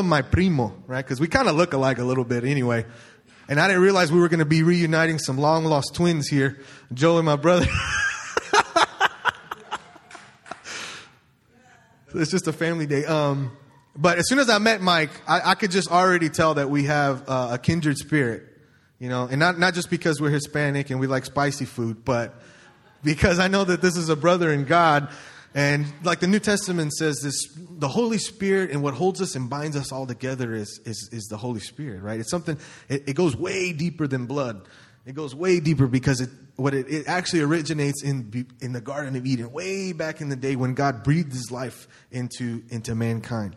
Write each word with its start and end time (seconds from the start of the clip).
him 0.00 0.08
my 0.08 0.22
primo, 0.22 0.74
right? 0.86 1.04
Because 1.04 1.20
we 1.20 1.28
kind 1.28 1.48
of 1.48 1.54
look 1.54 1.74
alike 1.74 1.98
a 1.98 2.02
little 2.02 2.24
bit 2.24 2.44
anyway. 2.44 2.86
And 3.46 3.60
I 3.60 3.68
didn't 3.68 3.82
realize 3.82 4.10
we 4.10 4.20
were 4.20 4.30
going 4.30 4.38
to 4.38 4.46
be 4.46 4.62
reuniting 4.62 5.18
some 5.18 5.36
long 5.36 5.66
lost 5.66 5.94
twins 5.94 6.28
here, 6.28 6.60
Joe 6.94 7.18
and 7.18 7.26
my 7.26 7.36
brother. 7.36 7.66
it's 12.14 12.30
just 12.30 12.48
a 12.48 12.54
family 12.54 12.86
day. 12.86 13.04
Um, 13.04 13.54
but 13.94 14.16
as 14.16 14.30
soon 14.30 14.38
as 14.38 14.48
I 14.48 14.56
met 14.56 14.80
Mike, 14.80 15.10
I, 15.28 15.50
I 15.50 15.54
could 15.56 15.70
just 15.70 15.90
already 15.90 16.30
tell 16.30 16.54
that 16.54 16.70
we 16.70 16.84
have 16.84 17.28
uh, 17.28 17.50
a 17.52 17.58
kindred 17.58 17.98
spirit, 17.98 18.44
you 18.98 19.10
know, 19.10 19.28
and 19.30 19.38
not, 19.38 19.58
not 19.58 19.74
just 19.74 19.90
because 19.90 20.22
we're 20.22 20.30
Hispanic 20.30 20.88
and 20.88 21.00
we 21.00 21.06
like 21.06 21.26
spicy 21.26 21.66
food, 21.66 22.02
but 22.02 22.34
because 23.04 23.38
I 23.38 23.48
know 23.48 23.64
that 23.64 23.82
this 23.82 23.98
is 23.98 24.08
a 24.08 24.16
brother 24.16 24.54
in 24.54 24.64
God 24.64 25.10
and 25.54 25.86
like 26.02 26.20
the 26.20 26.26
New 26.26 26.38
Testament 26.38 26.92
says, 26.94 27.20
this 27.22 27.48
the 27.56 27.88
Holy 27.88 28.18
Spirit 28.18 28.70
and 28.70 28.82
what 28.82 28.94
holds 28.94 29.20
us 29.20 29.34
and 29.34 29.50
binds 29.50 29.76
us 29.76 29.92
all 29.92 30.06
together 30.06 30.54
is 30.54 30.80
is, 30.84 31.10
is 31.12 31.24
the 31.24 31.36
Holy 31.36 31.60
Spirit, 31.60 32.02
right? 32.02 32.18
It's 32.18 32.30
something. 32.30 32.58
It, 32.88 33.08
it 33.08 33.12
goes 33.14 33.36
way 33.36 33.72
deeper 33.72 34.06
than 34.06 34.26
blood. 34.26 34.66
It 35.04 35.14
goes 35.14 35.34
way 35.34 35.60
deeper 35.60 35.86
because 35.86 36.20
it 36.20 36.30
what 36.56 36.74
it, 36.74 36.88
it 36.88 37.06
actually 37.06 37.42
originates 37.42 38.02
in 38.02 38.46
in 38.60 38.72
the 38.72 38.80
Garden 38.80 39.14
of 39.16 39.26
Eden, 39.26 39.52
way 39.52 39.92
back 39.92 40.20
in 40.20 40.30
the 40.30 40.36
day 40.36 40.56
when 40.56 40.74
God 40.74 41.02
breathed 41.02 41.32
His 41.32 41.50
life 41.50 41.86
into 42.10 42.62
into 42.70 42.94
mankind. 42.94 43.56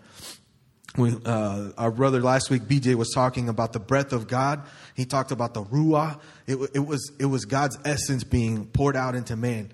When, 0.96 1.28
uh, 1.28 1.74
our 1.78 1.92
brother 1.92 2.22
last 2.22 2.50
week, 2.50 2.64
BJ, 2.64 2.96
was 2.96 3.12
talking 3.14 3.50
about 3.50 3.74
the 3.74 3.82
breath 3.82 4.14
of 4.14 4.28
God. 4.28 4.64
He 4.96 5.04
talked 5.04 5.32
about 5.32 5.54
the 5.54 5.62
ruah. 5.62 6.22
It, 6.48 6.56
it 6.74 6.80
was 6.80 7.12
it 7.20 7.26
was 7.26 7.46
God's 7.46 7.78
essence 7.86 8.24
being 8.24 8.66
poured 8.68 8.96
out 8.96 9.16
into 9.16 9.36
man 9.36 9.72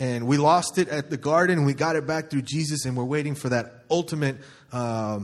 and 0.00 0.26
we 0.26 0.38
lost 0.38 0.78
it 0.78 0.88
at 0.88 1.10
the 1.10 1.18
garden. 1.18 1.64
We 1.64 1.74
got 1.74 1.94
it 1.94 2.06
back 2.06 2.30
through 2.30 2.42
Jesus, 2.42 2.86
and 2.86 2.96
we're 2.96 3.04
waiting 3.04 3.34
for 3.34 3.50
that 3.50 3.84
ultimate 3.90 4.38
uh, 4.72 5.20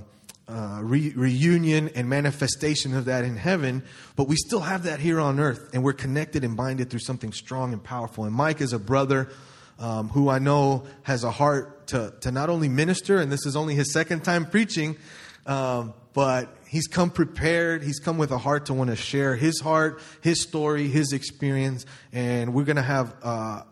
uh, 0.46 0.80
re- 0.82 1.14
reunion 1.16 1.88
and 1.94 2.10
manifestation 2.10 2.94
of 2.94 3.06
that 3.06 3.24
in 3.24 3.36
heaven. 3.36 3.82
But 4.16 4.28
we 4.28 4.36
still 4.36 4.60
have 4.60 4.82
that 4.82 5.00
here 5.00 5.18
on 5.18 5.40
earth, 5.40 5.70
and 5.72 5.82
we're 5.82 5.94
connected 5.94 6.44
and 6.44 6.58
binded 6.58 6.90
through 6.90 7.00
something 7.00 7.32
strong 7.32 7.72
and 7.72 7.82
powerful. 7.82 8.24
And 8.24 8.34
Mike 8.34 8.60
is 8.60 8.74
a 8.74 8.78
brother 8.78 9.30
um, 9.78 10.10
who 10.10 10.28
I 10.28 10.38
know 10.38 10.84
has 11.04 11.24
a 11.24 11.30
heart 11.30 11.86
to, 11.88 12.12
to 12.20 12.30
not 12.30 12.50
only 12.50 12.68
minister, 12.68 13.16
and 13.16 13.32
this 13.32 13.46
is 13.46 13.56
only 13.56 13.74
his 13.74 13.94
second 13.94 14.24
time 14.24 14.44
preaching, 14.44 14.96
um, 15.46 15.94
but 16.12 16.54
he's 16.68 16.86
come 16.86 17.08
prepared. 17.08 17.82
He's 17.82 17.98
come 17.98 18.18
with 18.18 18.30
a 18.30 18.38
heart 18.38 18.66
to 18.66 18.74
want 18.74 18.90
to 18.90 18.96
share 18.96 19.36
his 19.36 19.58
heart, 19.58 20.02
his 20.20 20.42
story, 20.42 20.88
his 20.88 21.14
experience, 21.14 21.86
and 22.12 22.52
we're 22.52 22.64
going 22.64 22.76
to 22.76 22.82
have. 22.82 23.14
Uh, 23.22 23.62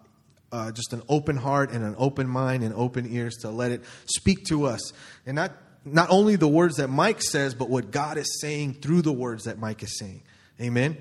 uh, 0.54 0.70
just 0.70 0.92
an 0.92 1.02
open 1.08 1.36
heart 1.36 1.72
and 1.72 1.84
an 1.84 1.96
open 1.98 2.28
mind 2.28 2.62
and 2.62 2.72
open 2.74 3.12
ears 3.12 3.38
to 3.38 3.50
let 3.50 3.72
it 3.72 3.82
speak 4.06 4.44
to 4.44 4.66
us. 4.66 4.92
And 5.26 5.34
not, 5.34 5.50
not 5.84 6.10
only 6.10 6.36
the 6.36 6.46
words 6.46 6.76
that 6.76 6.86
Mike 6.86 7.20
says, 7.22 7.56
but 7.56 7.68
what 7.68 7.90
God 7.90 8.16
is 8.18 8.40
saying 8.40 8.74
through 8.74 9.02
the 9.02 9.12
words 9.12 9.44
that 9.44 9.58
Mike 9.58 9.82
is 9.82 9.98
saying. 9.98 10.22
Amen. 10.60 10.96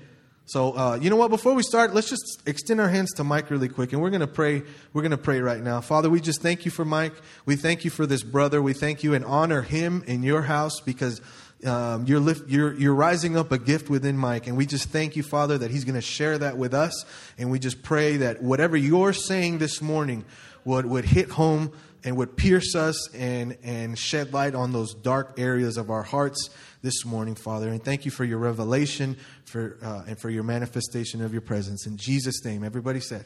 So, 0.46 0.76
uh, 0.76 0.98
you 1.00 1.08
know 1.08 1.14
what? 1.16 1.30
Before 1.30 1.54
we 1.54 1.62
start, 1.62 1.94
let's 1.94 2.10
just 2.10 2.42
extend 2.46 2.80
our 2.80 2.88
hands 2.88 3.12
to 3.12 3.24
Mike 3.24 3.48
really 3.48 3.68
quick, 3.68 3.92
and 3.92 4.02
we're 4.02 4.10
going 4.10 4.20
to 4.20 4.26
pray. 4.26 4.62
We're 4.92 5.02
going 5.02 5.12
to 5.12 5.16
pray 5.16 5.40
right 5.40 5.62
now. 5.62 5.80
Father, 5.80 6.10
we 6.10 6.20
just 6.20 6.42
thank 6.42 6.64
you 6.64 6.72
for 6.72 6.84
Mike. 6.84 7.14
We 7.46 7.54
thank 7.54 7.84
you 7.84 7.90
for 7.90 8.06
this 8.06 8.24
brother. 8.24 8.60
We 8.60 8.72
thank 8.72 9.04
you 9.04 9.14
and 9.14 9.24
honor 9.24 9.62
him 9.62 10.02
in 10.06 10.24
your 10.24 10.42
house 10.42 10.80
because 10.80 11.22
um, 11.64 12.06
you're, 12.06 12.20
lift, 12.20 12.48
you're, 12.48 12.74
you're 12.74 12.94
rising 12.94 13.36
up 13.36 13.52
a 13.52 13.58
gift 13.58 13.88
within 13.88 14.16
Mike. 14.16 14.46
And 14.46 14.56
we 14.56 14.66
just 14.66 14.88
thank 14.88 15.16
you, 15.16 15.22
Father, 15.22 15.58
that 15.58 15.70
he's 15.70 15.84
going 15.84 15.94
to 15.94 16.00
share 16.00 16.38
that 16.38 16.56
with 16.56 16.74
us. 16.74 17.04
And 17.38 17.50
we 17.50 17.58
just 17.58 17.82
pray 17.82 18.18
that 18.18 18.42
whatever 18.42 18.76
you're 18.76 19.12
saying 19.12 19.58
this 19.58 19.80
morning 19.80 20.24
would, 20.64 20.86
would 20.86 21.04
hit 21.04 21.30
home 21.30 21.72
and 22.04 22.16
would 22.16 22.36
pierce 22.36 22.74
us 22.74 23.12
and, 23.14 23.56
and 23.62 23.98
shed 23.98 24.32
light 24.32 24.54
on 24.54 24.72
those 24.72 24.94
dark 24.94 25.34
areas 25.38 25.76
of 25.76 25.90
our 25.90 26.02
hearts 26.02 26.50
this 26.82 27.04
morning, 27.04 27.34
Father. 27.34 27.68
And 27.68 27.82
thank 27.82 28.04
you 28.04 28.10
for 28.10 28.24
your 28.24 28.38
revelation 28.38 29.16
for, 29.44 29.78
uh, 29.82 30.02
and 30.06 30.18
for 30.18 30.28
your 30.28 30.42
manifestation 30.42 31.22
of 31.22 31.32
your 31.32 31.40
presence. 31.40 31.86
In 31.86 31.96
Jesus' 31.96 32.44
name, 32.44 32.62
everybody 32.62 33.00
said, 33.00 33.24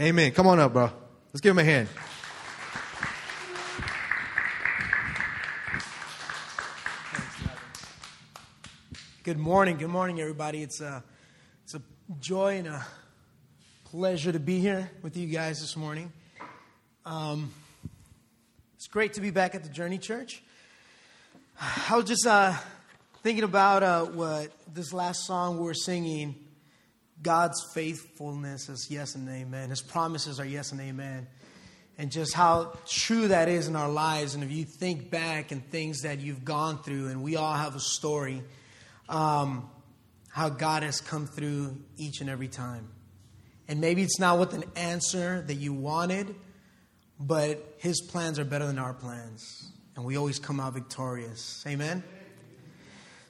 Amen. 0.00 0.32
Come 0.32 0.46
on 0.46 0.58
up, 0.58 0.72
bro. 0.72 0.90
Let's 1.32 1.40
give 1.40 1.50
him 1.50 1.58
a 1.58 1.64
hand. 1.64 1.88
Good 9.24 9.38
morning. 9.38 9.76
Good 9.76 9.86
morning, 9.86 10.20
everybody. 10.20 10.64
It's 10.64 10.80
a, 10.80 11.04
it's 11.62 11.76
a 11.76 11.82
joy 12.18 12.56
and 12.56 12.66
a 12.66 12.84
pleasure 13.84 14.32
to 14.32 14.40
be 14.40 14.58
here 14.58 14.90
with 15.00 15.16
you 15.16 15.28
guys 15.28 15.60
this 15.60 15.76
morning. 15.76 16.12
Um, 17.06 17.52
it's 18.74 18.88
great 18.88 19.12
to 19.12 19.20
be 19.20 19.30
back 19.30 19.54
at 19.54 19.62
the 19.62 19.68
Journey 19.68 19.98
Church. 19.98 20.42
I 21.88 21.94
was 21.94 22.06
just 22.06 22.26
uh, 22.26 22.52
thinking 23.22 23.44
about 23.44 23.84
uh, 23.84 24.06
what 24.06 24.50
this 24.74 24.92
last 24.92 25.24
song 25.24 25.58
we 25.58 25.66
were 25.66 25.74
singing 25.74 26.34
God's 27.22 27.64
faithfulness 27.74 28.68
is 28.68 28.90
yes 28.90 29.14
and 29.14 29.28
amen. 29.28 29.70
His 29.70 29.82
promises 29.82 30.40
are 30.40 30.44
yes 30.44 30.72
and 30.72 30.80
amen. 30.80 31.28
And 31.96 32.10
just 32.10 32.34
how 32.34 32.76
true 32.88 33.28
that 33.28 33.48
is 33.48 33.68
in 33.68 33.76
our 33.76 33.88
lives. 33.88 34.34
And 34.34 34.42
if 34.42 34.50
you 34.50 34.64
think 34.64 35.12
back 35.12 35.52
and 35.52 35.64
things 35.70 36.02
that 36.02 36.18
you've 36.18 36.44
gone 36.44 36.82
through, 36.82 37.06
and 37.06 37.22
we 37.22 37.36
all 37.36 37.54
have 37.54 37.76
a 37.76 37.80
story 37.80 38.42
um, 39.08 39.68
how 40.28 40.48
God 40.48 40.82
has 40.82 41.00
come 41.00 41.26
through 41.26 41.76
each 41.96 42.20
and 42.20 42.30
every 42.30 42.48
time. 42.48 42.88
And 43.68 43.80
maybe 43.80 44.02
it's 44.02 44.18
not 44.18 44.38
with 44.38 44.54
an 44.54 44.64
answer 44.76 45.42
that 45.46 45.54
you 45.54 45.72
wanted, 45.72 46.34
but 47.18 47.74
His 47.78 48.00
plans 48.00 48.38
are 48.38 48.44
better 48.44 48.66
than 48.66 48.78
our 48.78 48.94
plans. 48.94 49.70
And 49.94 50.04
we 50.04 50.16
always 50.16 50.38
come 50.38 50.58
out 50.58 50.74
victorious. 50.74 51.64
Amen? 51.66 52.02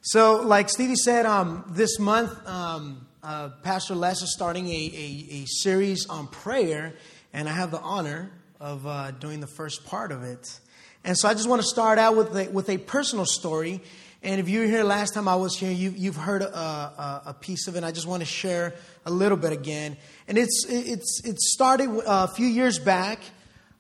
So, 0.01 0.43
like 0.43 0.69
Stevie 0.69 0.97
said, 0.97 1.27
um, 1.27 1.65
this 1.69 1.99
month, 1.99 2.33
um, 2.47 3.07
uh, 3.23 3.51
Pastor 3.63 3.95
Les 3.95 4.21
is 4.23 4.33
starting 4.33 4.67
a, 4.67 4.71
a, 4.71 5.29
a, 5.43 5.45
series 5.47 6.07
on 6.07 6.27
prayer, 6.27 6.95
and 7.33 7.49
I 7.49 7.53
have 7.53 7.71
the 7.71 7.81
honor 7.81 8.33
of 8.59 8.85
uh, 8.85 9.13
doing 9.13 9.39
the 9.39 9.47
first 9.47 9.87
part 9.87 10.11
of 10.11 10.25
it. 10.25 10.59
And 11.05 11.17
so 11.17 11.29
I 11.29 11.35
just 11.35 11.49
want 11.49 11.63
to 11.63 11.69
start 11.69 12.01
out 12.01 12.17
with 12.17 12.37
a, 12.37 12.49
with 12.49 12.69
a 12.69 12.79
personal 12.79 13.27
story 13.27 13.81
and 14.25 14.41
if 14.41 14.49
you 14.49 14.61
were 14.61 14.67
here 14.67 14.85
last 14.85 15.15
time 15.15 15.27
I 15.27 15.35
was 15.35 15.57
here, 15.57 15.73
you, 15.73 16.13
have 16.13 16.17
heard 16.17 16.43
a, 16.43 16.57
a, 16.57 17.23
a, 17.27 17.35
piece 17.35 17.67
of 17.67 17.75
it. 17.75 17.83
I 17.83 17.91
just 17.91 18.07
want 18.07 18.21
to 18.21 18.27
share 18.27 18.73
a 19.05 19.11
little 19.11 19.37
bit 19.37 19.53
again. 19.53 19.97
And 20.29 20.39
it's, 20.39 20.65
it's, 20.69 21.23
it 21.25 21.41
started 21.41 21.91
a 22.07 22.29
few 22.29 22.47
years 22.47 22.79
back, 22.79 23.19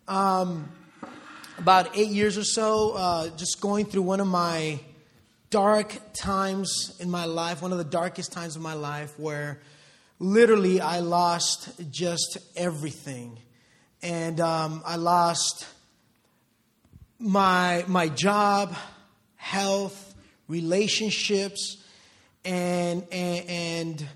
um, 0.08 0.68
about 1.58 1.96
eight 1.96 2.08
years 2.08 2.36
or 2.36 2.42
so, 2.42 2.94
uh, 2.96 3.28
just 3.36 3.60
going 3.60 3.86
through 3.86 4.02
one 4.02 4.18
of 4.18 4.26
my 4.26 4.80
dark 5.50 5.96
times 6.12 6.96
in 6.98 7.08
my 7.08 7.26
life, 7.26 7.62
one 7.62 7.70
of 7.70 7.78
the 7.78 7.84
darkest 7.84 8.32
times 8.32 8.56
of 8.56 8.62
my 8.62 8.74
life, 8.74 9.16
where 9.20 9.60
literally 10.18 10.80
I 10.80 11.00
lost 11.00 11.70
just 11.92 12.38
everything. 12.56 13.38
And 14.02 14.40
um, 14.40 14.82
I 14.84 14.96
lost 14.96 15.68
my, 17.20 17.84
my 17.86 18.08
job, 18.08 18.74
health, 19.36 20.11
relationships, 20.48 21.78
and, 22.44 23.06
and, 23.12 23.48
and, 23.48 24.08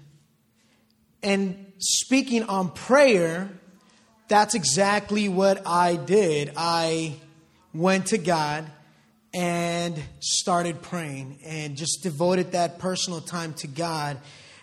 and 1.23 1.73
speaking 1.79 2.43
on 2.45 2.71
prayer, 2.71 3.51
that's 4.29 4.55
exactly 4.55 5.29
what 5.29 5.67
I 5.67 5.97
did. 5.97 6.53
I 6.57 7.17
went 7.73 8.07
to 8.07 8.19
God 8.19 8.71
and 9.33 10.03
started 10.21 10.83
praying 10.83 11.39
and 11.45 11.77
just 11.77 12.03
devoted 12.03 12.53
that 12.53 12.79
personal 12.79 13.21
time 13.21 13.53
to 13.55 13.67
God 13.67 14.19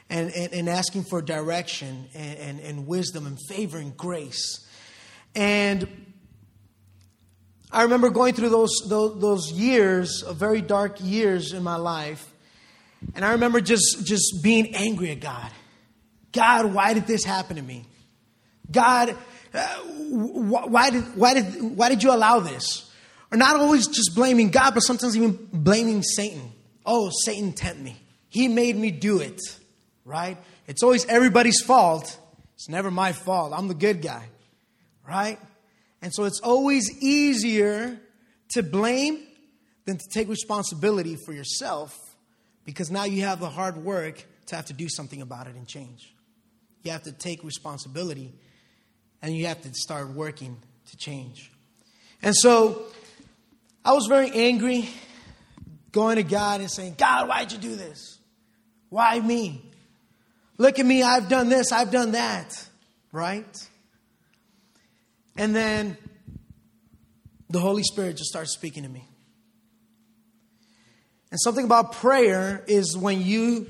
and, 0.10 0.32
and, 0.32 0.54
and 0.54 0.70
asking 0.70 1.04
for 1.04 1.22
direction 1.22 2.08
and, 2.14 2.40
and, 2.40 2.60
and 2.60 2.88
wisdom 2.88 3.26
and 3.28 3.38
favor 3.48 3.78
and 3.78 3.96
grace. 3.96 4.68
And 5.36 6.03
I 7.74 7.84
remember 7.84 8.12
going 8.12 8.36
through 8.36 8.50
those, 8.50 8.84
those, 8.88 9.20
those 9.20 9.52
years, 9.52 10.24
very 10.32 10.62
dark 10.62 10.98
years 11.02 11.54
in 11.54 11.64
my 11.64 11.76
life, 11.76 12.32
and 13.16 13.26
I 13.26 13.32
remember 13.32 13.62
just, 13.62 14.06
just 14.06 14.44
being 14.44 14.76
angry 14.76 15.10
at 15.10 15.20
God. 15.20 15.50
God, 16.32 16.72
why 16.72 16.94
did 16.94 17.08
this 17.08 17.24
happen 17.24 17.56
to 17.56 17.64
me? 17.64 17.86
God, 18.72 19.18
uh, 19.56 19.68
why, 19.80 20.92
did, 20.92 21.04
why, 21.16 21.34
did, 21.34 21.78
why 21.78 21.90
did 21.90 22.04
you 22.04 22.14
allow 22.14 22.40
this? 22.40 22.90
Or 23.32 23.38
not 23.38 23.56
always 23.56 23.88
just 23.88 24.12
blaming 24.14 24.52
God, 24.52 24.76
but 24.76 24.82
sometimes 24.82 25.18
even 25.18 25.48
blaming 25.52 26.04
Satan. 26.04 26.52
Oh, 26.86 27.10
Satan 27.26 27.54
tempted 27.54 27.84
me. 27.84 27.98
He 28.30 28.48
made 28.48 28.76
me 28.76 28.92
do 28.92 29.20
it, 29.20 29.42
right? 30.06 30.38
It's 30.68 30.84
always 30.84 31.06
everybody's 31.06 31.62
fault. 31.62 32.20
It's 32.54 32.70
never 32.70 32.92
my 32.92 33.14
fault. 33.14 33.52
I'm 33.56 33.68
the 33.68 33.74
good 33.74 34.04
guy, 34.04 34.26
right? 35.08 35.40
And 36.04 36.14
so 36.14 36.26
it's 36.26 36.42
always 36.42 36.92
easier 37.02 37.98
to 38.50 38.62
blame 38.62 39.24
than 39.86 39.98
to 39.98 40.04
take 40.14 40.28
responsibility 40.28 41.16
for 41.16 41.32
yourself 41.32 41.98
because 42.66 42.92
now 42.92 43.06
you 43.06 43.22
have 43.22 43.40
the 43.40 43.50
hard 43.50 43.78
work 43.78 44.26
to 44.48 44.58
have 44.58 44.66
to 44.66 44.74
do 44.74 44.90
something 44.90 45.22
about 45.22 45.48
it 45.48 45.56
and 45.56 45.66
change. 45.66 46.14
You 46.84 46.92
have 46.92 47.04
to 47.04 47.14
take 47.14 47.42
responsibility 47.46 48.34
and 49.22 49.34
you 49.34 49.46
have 49.46 49.62
to 49.62 49.74
start 49.74 50.10
working 50.10 50.58
to 50.92 50.98
change. 50.98 51.50
And 52.22 52.36
so 52.36 52.84
I 53.86 53.94
was 53.94 54.08
very 54.08 54.30
angry, 54.30 54.90
going 55.94 56.18
to 56.18 56.24
God 56.24 56.60
and 56.60 56.70
saying, 56.70 56.96
God, 56.98 57.30
why'd 57.30 57.54
you 57.54 57.58
do 57.58 57.78
this? 57.78 58.20
Why 58.90 59.22
me? 59.22 59.72
Look 60.58 60.80
at 60.80 60.86
me, 60.86 61.02
I've 61.02 61.30
done 61.30 61.48
this, 61.48 61.72
I've 61.72 61.92
done 61.92 62.12
that, 62.12 62.68
right? 63.14 63.70
And 65.36 65.56
then 65.56 65.98
the 67.50 67.60
Holy 67.60 67.84
Spirit 67.84 68.18
just 68.18 68.30
starts 68.30 68.54
speaking 68.54 68.84
to 68.84 68.90
me. 68.90 69.08
And 71.32 71.40
something 71.42 71.66
about 71.66 71.94
prayer 71.94 72.64
is 72.68 72.96
when 72.96 73.22
you 73.22 73.68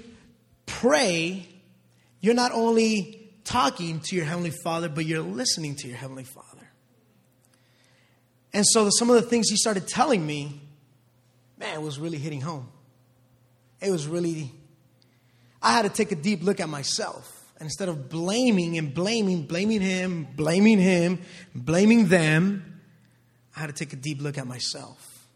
pray, 0.65 1.47
you're 2.19 2.33
not 2.33 2.51
only 2.51 3.31
talking 3.45 4.01
to 4.01 4.15
your 4.15 4.25
Heavenly 4.25 4.51
Father, 4.63 4.89
but 4.89 5.05
you're 5.05 5.21
listening 5.21 5.75
to 5.77 5.87
your 5.87 5.97
Heavenly 5.97 6.25
Father. 6.25 6.69
And 8.53 8.65
so 8.67 8.89
some 8.89 9.09
of 9.09 9.15
the 9.15 9.21
things 9.21 9.49
he 9.49 9.55
started 9.55 9.87
telling 9.87 10.25
me, 10.25 10.61
man, 11.57 11.73
it 11.73 11.81
was 11.81 11.99
really 11.99 12.17
hitting 12.17 12.41
home. 12.41 12.67
It 13.81 13.91
was 13.91 14.07
really, 14.07 14.51
I 15.61 15.71
had 15.73 15.83
to 15.83 15.89
take 15.89 16.11
a 16.11 16.15
deep 16.15 16.43
look 16.43 16.59
at 16.59 16.69
myself. 16.69 17.32
And 17.63 17.69
instead 17.69 17.87
of 17.87 18.09
blaming 18.09 18.77
and 18.77 18.93
blaming, 18.93 19.43
blaming 19.43 19.79
him, 19.79 20.27
blaming 20.35 20.79
him, 20.79 21.21
blaming 21.55 22.09
them, 22.09 22.81
I 23.55 23.61
had 23.61 23.67
to 23.67 23.73
take 23.73 23.93
a 23.93 23.95
deep 23.95 24.21
look 24.21 24.37
at 24.37 24.45
myself. 24.45 25.29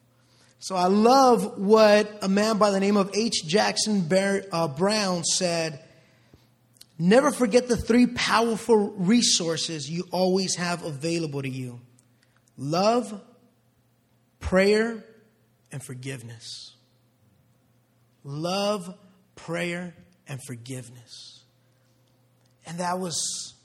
So 0.60 0.76
I 0.76 0.88
love 0.88 1.58
what 1.58 2.20
a 2.22 2.28
man 2.28 2.58
by 2.58 2.72
the 2.72 2.82
name 2.82 2.98
of 2.98 3.12
H. 3.16 3.46
Jackson 3.48 4.12
uh, 4.52 4.68
Brown 4.68 5.24
said. 5.24 5.82
Never 7.00 7.32
forget 7.32 7.70
the 7.70 7.78
three 7.78 8.08
powerful 8.08 8.90
resources 8.98 9.90
you 9.90 10.04
always 10.12 10.56
have 10.56 10.84
available 10.84 11.42
to 11.42 11.50
you 11.50 11.80
love, 12.58 13.22
prayer, 14.42 15.02
and 15.72 15.82
forgiveness. 15.82 16.76
Love, 18.26 18.94
prayer, 19.38 19.96
and 20.28 20.44
forgiveness. 20.44 21.37
And 22.68 22.80
that 22.80 23.00
was 23.00 23.56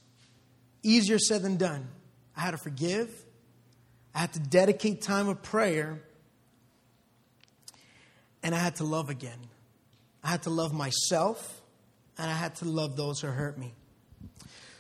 easier 0.83 1.19
said 1.19 1.43
than 1.43 1.57
done. 1.57 1.89
I 2.37 2.41
had 2.41 2.53
to 2.53 2.59
forgive, 2.59 3.11
I 4.15 4.21
had 4.21 4.33
to 4.35 4.41
dedicate 4.41 5.03
time 5.03 5.29
of 5.29 5.43
prayer, 5.43 6.01
and 8.43 8.55
I 8.55 8.59
had 8.59 8.77
to 8.77 8.85
love 8.85 9.11
again. 9.11 9.39
I 10.25 10.29
had 10.29 10.43
to 10.43 10.51
love 10.51 10.73
myself, 10.73 11.61
and 12.17 12.31
I 12.31 12.35
had 12.35 12.55
to 12.57 12.65
love 12.65 12.97
those 12.97 13.21
who 13.21 13.27
hurt 13.27 13.59
me. 13.59 13.75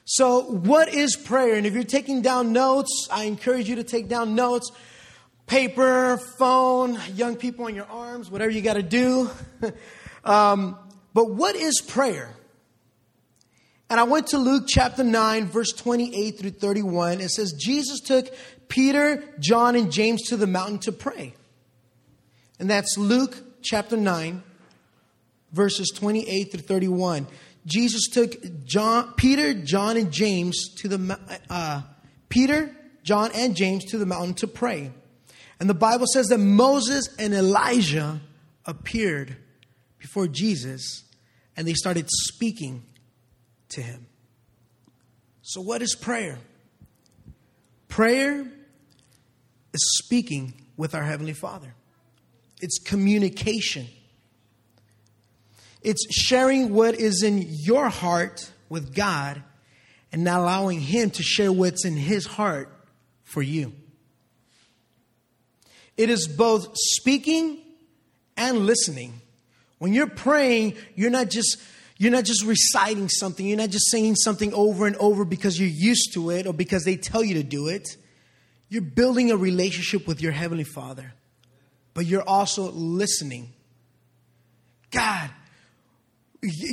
So, 0.05 0.43
what 0.43 0.89
is 0.89 1.17
prayer? 1.17 1.57
And 1.57 1.67
if 1.67 1.75
you're 1.75 1.85
taking 1.85 2.23
down 2.23 2.53
notes, 2.53 3.09
I 3.11 3.25
encourage 3.25 3.69
you 3.69 3.77
to 3.77 3.85
take 3.85 4.09
down 4.09 4.35
notes 4.35 4.71
paper, 5.47 6.17
phone, 6.39 6.99
young 7.15 7.37
people 7.37 7.67
on 7.67 7.75
your 7.75 7.87
arms, 7.87 8.31
whatever 8.31 8.51
you 8.51 8.63
got 8.63 8.75
to 8.75 8.83
do. 8.83 9.29
um, 10.25 10.79
but 11.13 11.31
what 11.31 11.57
is 11.57 11.81
prayer? 11.81 12.35
And 13.93 14.01
I 14.01 14.05
went 14.05 14.29
to 14.29 14.39
Luke 14.39 14.65
chapter 14.67 15.05
9, 15.05 15.49
verse 15.49 15.71
28 15.71 16.39
through 16.39 16.51
31. 16.53 17.21
It 17.21 17.29
says, 17.29 17.53
Jesus 17.53 18.01
took 18.01 18.27
Peter, 18.67 19.23
John, 19.39 19.77
and 19.77 19.93
James 19.93 20.23
to 20.31 20.39
the 20.39 20.47
mountain 20.47 20.79
to 20.79 20.93
pray. 20.93 21.35
And 22.59 22.71
that's 22.71 22.97
Luke 22.97 23.37
chapter 23.61 23.99
9, 23.99 24.43
verses 25.53 25.93
28 25.95 26.45
through 26.51 26.61
31. 26.61 27.27
Jesus 27.67 28.09
took 28.09 28.65
John, 28.65 29.13
Peter, 29.19 29.53
John, 29.53 29.99
and 29.99 30.11
James 30.11 30.71
to 30.77 30.89
the 30.89 31.19
uh, 31.51 31.83
Peter, 32.31 32.75
John, 33.03 33.31
and 33.35 33.55
James 33.55 33.85
to 33.91 33.99
the 33.99 34.07
mountain 34.07 34.33
to 34.37 34.47
pray. 34.47 34.91
And 35.61 35.69
the 35.69 35.75
Bible 35.75 36.07
says 36.11 36.29
that 36.29 36.39
Moses 36.39 37.15
and 37.19 37.35
Elijah 37.35 38.23
appeared 38.65 39.37
before 39.99 40.29
Jesus, 40.29 41.05
and 41.59 41.69
they 41.69 41.75
started 41.75 42.09
speaking 42.09 42.85
to 43.73 43.83
him. 43.83 44.07
So, 45.43 45.61
what 45.61 45.83
is 45.83 45.95
prayer? 45.95 46.39
Prayer 47.89 48.47
is 49.75 49.99
speaking 49.99 50.55
with 50.77 50.95
our 50.95 51.03
Heavenly 51.03 51.33
Father. 51.33 51.75
It's 52.61 52.79
communication. 52.79 53.87
It's 55.83 56.07
sharing 56.15 56.73
what 56.73 56.95
is 56.95 57.23
in 57.23 57.45
your 57.49 57.89
heart 57.89 58.51
with 58.69 58.95
God 58.95 59.43
and 60.13 60.29
allowing 60.29 60.81
Him 60.81 61.11
to 61.11 61.23
share 61.23 61.53
what's 61.53 61.85
in 61.85 61.97
His 61.97 62.25
heart 62.25 62.69
for 63.25 63.43
you. 63.43 63.73
It 65.97 66.09
is 66.09 66.29
both 66.29 66.69
speaking 66.75 67.59
and 68.37 68.59
listening. 68.59 69.21
When 69.79 69.93
you're 69.93 70.07
praying, 70.07 70.77
you're 70.95 71.11
not 71.11 71.29
just 71.29 71.59
you're 72.03 72.11
not 72.11 72.25
just 72.25 72.45
reciting 72.45 73.09
something, 73.09 73.47
you're 73.47 73.57
not 73.57 73.71
just 73.71 73.89
saying 73.89 74.17
something 74.17 74.53
over 74.55 74.89
and 74.89 74.97
over 74.97 75.25
because 75.25 75.61
you're 75.61 75.69
used 75.69 76.13
to 76.15 76.31
it 76.31 76.49
or 76.49 76.53
because 76.53 76.83
they 76.83 76.97
tell 76.97 77.23
you 77.23 77.35
to 77.35 77.45
do 77.45 77.69
it. 77.69 77.97
You're 78.69 78.83
building 78.83 79.31
a 79.31 79.37
relationship 79.37 80.09
with 80.09 80.21
your 80.21 80.33
heavenly 80.33 80.65
Father. 80.65 81.13
But 81.95 82.07
you're 82.07 82.29
also 82.29 82.73
listening. 82.73 83.53
God, 84.91 85.31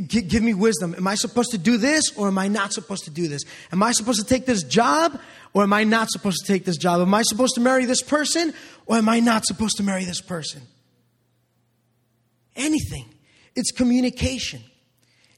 give 0.08 0.42
me 0.42 0.56
wisdom. 0.56 0.96
Am 0.98 1.08
I 1.08 1.14
supposed 1.14 1.52
to 1.52 1.60
do 1.60 1.78
this 1.78 2.12
or 2.18 2.28
am 2.28 2.40
I 2.40 2.48
not 2.48 2.74
supposed 2.74 3.04
to 3.04 3.12
do 3.12 3.28
this? 3.28 3.44
Am 3.72 3.84
I 3.84 3.92
supposed 3.92 4.20
to 4.20 4.26
take 4.26 4.48
this 4.48 4.64
job 4.64 5.20
or 5.54 5.62
am 5.62 5.74
I 5.74 5.84
not 5.84 6.10
supposed 6.10 6.44
to 6.44 6.52
take 6.52 6.66
this 6.66 6.78
job? 6.78 7.02
Am 7.02 7.14
I 7.14 7.22
supposed 7.22 7.54
to 7.54 7.62
marry 7.62 7.86
this 7.86 8.02
person 8.02 8.52
or 8.88 8.96
am 8.96 9.08
I 9.08 9.20
not 9.20 9.46
supposed 9.46 9.78
to 9.78 9.84
marry 9.84 10.06
this 10.06 10.22
person? 10.22 10.64
Anything. 12.56 13.06
It's 13.56 13.72
communication. 13.72 14.64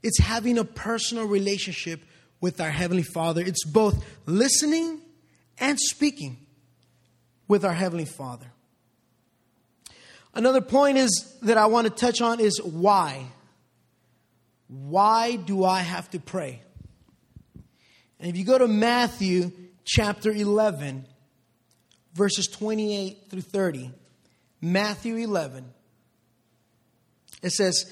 It's 0.04 0.20
having 0.20 0.58
a 0.58 0.66
personal 0.66 1.26
relationship 1.26 2.04
with 2.40 2.60
our 2.60 2.72
Heavenly 2.72 3.04
Father. 3.04 3.42
It's 3.42 3.66
both 3.66 4.04
listening 4.26 5.00
and 5.60 5.80
speaking 5.80 6.38
with 7.48 7.64
our 7.64 7.74
Heavenly 7.74 8.06
Father. 8.06 8.48
Another 10.34 10.62
point 10.62 10.98
is 10.98 11.38
that 11.42 11.58
I 11.58 11.66
want 11.68 11.88
to 11.88 11.94
touch 11.94 12.22
on 12.22 12.40
is 12.40 12.60
why. 12.64 13.26
Why 14.68 15.36
do 15.36 15.66
I 15.66 15.82
have 15.82 16.10
to 16.12 16.20
pray? 16.20 16.62
And 18.20 18.30
if 18.30 18.38
you 18.38 18.46
go 18.46 18.58
to 18.58 18.68
Matthew 18.68 19.52
chapter 19.84 20.32
11, 20.32 21.06
verses 22.14 22.48
28 22.48 23.30
through 23.30 23.42
30, 23.42 23.92
Matthew 24.62 25.18
11, 25.18 25.66
it 27.42 27.52
says, 27.52 27.92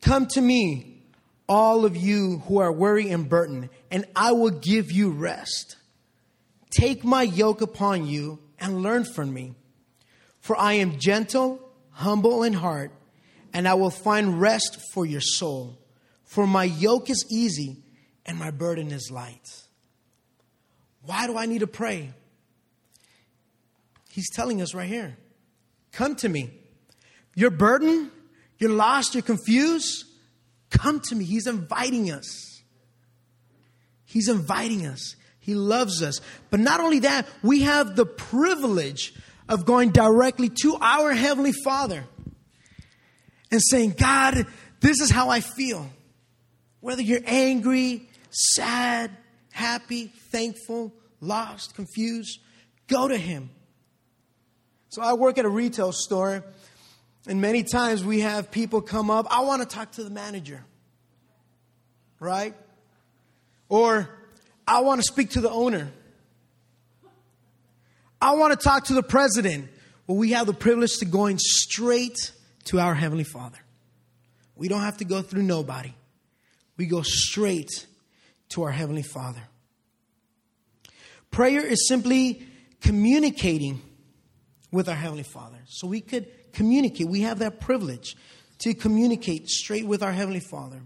Come 0.00 0.26
to 0.28 0.40
me, 0.40 0.95
all 1.48 1.84
of 1.84 1.96
you 1.96 2.42
who 2.46 2.58
are 2.58 2.72
weary 2.72 3.10
and 3.10 3.28
burdened, 3.28 3.68
and 3.90 4.04
I 4.14 4.32
will 4.32 4.50
give 4.50 4.90
you 4.90 5.10
rest. 5.10 5.76
Take 6.70 7.04
my 7.04 7.22
yoke 7.22 7.60
upon 7.60 8.06
you 8.06 8.40
and 8.58 8.82
learn 8.82 9.04
from 9.04 9.32
me, 9.32 9.54
for 10.40 10.56
I 10.56 10.74
am 10.74 10.98
gentle, 10.98 11.60
humble 11.90 12.42
in 12.42 12.52
heart, 12.52 12.90
and 13.52 13.66
I 13.66 13.74
will 13.74 13.90
find 13.90 14.40
rest 14.40 14.78
for 14.92 15.06
your 15.06 15.20
soul. 15.20 15.78
For 16.24 16.46
my 16.46 16.64
yoke 16.64 17.08
is 17.08 17.24
easy 17.30 17.78
and 18.26 18.38
my 18.38 18.50
burden 18.50 18.90
is 18.90 19.10
light. 19.10 19.62
Why 21.02 21.26
do 21.26 21.38
I 21.38 21.46
need 21.46 21.60
to 21.60 21.66
pray? 21.66 22.12
He's 24.10 24.30
telling 24.30 24.60
us 24.60 24.74
right 24.74 24.88
here 24.88 25.16
come 25.92 26.16
to 26.16 26.28
me. 26.28 26.50
You're 27.34 27.50
burdened, 27.50 28.10
you're 28.58 28.70
lost, 28.70 29.14
you're 29.14 29.22
confused. 29.22 30.05
Come 30.76 31.00
to 31.00 31.14
me. 31.14 31.24
He's 31.24 31.46
inviting 31.46 32.10
us. 32.10 32.62
He's 34.04 34.28
inviting 34.28 34.86
us. 34.86 35.16
He 35.40 35.54
loves 35.54 36.02
us. 36.02 36.20
But 36.50 36.60
not 36.60 36.80
only 36.80 37.00
that, 37.00 37.26
we 37.42 37.62
have 37.62 37.96
the 37.96 38.06
privilege 38.06 39.14
of 39.48 39.64
going 39.64 39.90
directly 39.90 40.50
to 40.62 40.76
our 40.80 41.12
Heavenly 41.12 41.52
Father 41.52 42.04
and 43.50 43.60
saying, 43.70 43.94
God, 43.96 44.46
this 44.80 45.00
is 45.00 45.10
how 45.10 45.28
I 45.28 45.40
feel. 45.40 45.88
Whether 46.80 47.02
you're 47.02 47.20
angry, 47.26 48.08
sad, 48.30 49.10
happy, 49.52 50.12
thankful, 50.30 50.92
lost, 51.20 51.74
confused, 51.74 52.40
go 52.88 53.08
to 53.08 53.16
Him. 53.16 53.50
So 54.88 55.02
I 55.02 55.14
work 55.14 55.38
at 55.38 55.44
a 55.44 55.50
retail 55.50 55.92
store, 55.92 56.44
and 57.26 57.40
many 57.40 57.62
times 57.62 58.04
we 58.04 58.20
have 58.20 58.50
people 58.50 58.80
come 58.80 59.10
up, 59.10 59.26
I 59.30 59.40
want 59.40 59.62
to 59.62 59.68
talk 59.68 59.92
to 59.92 60.04
the 60.04 60.10
manager, 60.10 60.64
right? 62.20 62.54
Or 63.68 64.08
I 64.66 64.80
want 64.80 65.00
to 65.00 65.06
speak 65.06 65.30
to 65.30 65.40
the 65.40 65.50
owner. 65.50 65.90
I 68.20 68.34
want 68.34 68.58
to 68.58 68.62
talk 68.62 68.84
to 68.86 68.94
the 68.94 69.02
president. 69.02 69.68
Well, 70.06 70.16
we 70.16 70.30
have 70.32 70.46
the 70.46 70.54
privilege 70.54 70.98
to 70.98 71.04
going 71.04 71.38
straight 71.38 72.32
to 72.64 72.80
our 72.80 72.94
Heavenly 72.94 73.24
Father. 73.24 73.58
We 74.54 74.68
don't 74.68 74.80
have 74.80 74.98
to 74.98 75.04
go 75.04 75.22
through 75.22 75.42
nobody 75.42 75.92
we 76.76 76.86
go 76.86 77.02
straight 77.02 77.86
to 78.50 78.62
our 78.62 78.70
Heavenly 78.70 79.02
Father. 79.02 79.42
Prayer 81.30 81.64
is 81.64 81.88
simply 81.88 82.46
communicating 82.80 83.80
with 84.70 84.88
our 84.88 84.94
Heavenly 84.94 85.22
Father. 85.22 85.58
So 85.66 85.86
we 85.86 86.00
could 86.00 86.28
communicate. 86.56 87.08
We 87.08 87.20
have 87.20 87.38
that 87.40 87.60
privilege 87.60 88.16
to 88.58 88.74
communicate 88.74 89.48
straight 89.48 89.86
with 89.86 90.02
our 90.02 90.12
Heavenly 90.12 90.40
Father. 90.40 90.80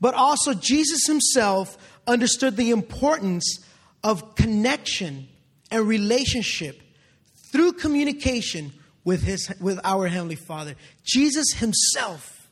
But 0.00 0.14
also, 0.14 0.52
Jesus 0.52 1.06
himself 1.06 1.78
understood 2.06 2.56
the 2.56 2.70
importance 2.70 3.64
of 4.02 4.34
connection 4.34 5.28
and 5.70 5.86
relationship 5.86 6.82
through 7.52 7.74
communication 7.74 8.72
with, 9.04 9.22
his, 9.22 9.52
with 9.60 9.78
our 9.84 10.08
Heavenly 10.08 10.34
Father. 10.34 10.74
Jesus 11.04 11.52
himself. 11.54 12.48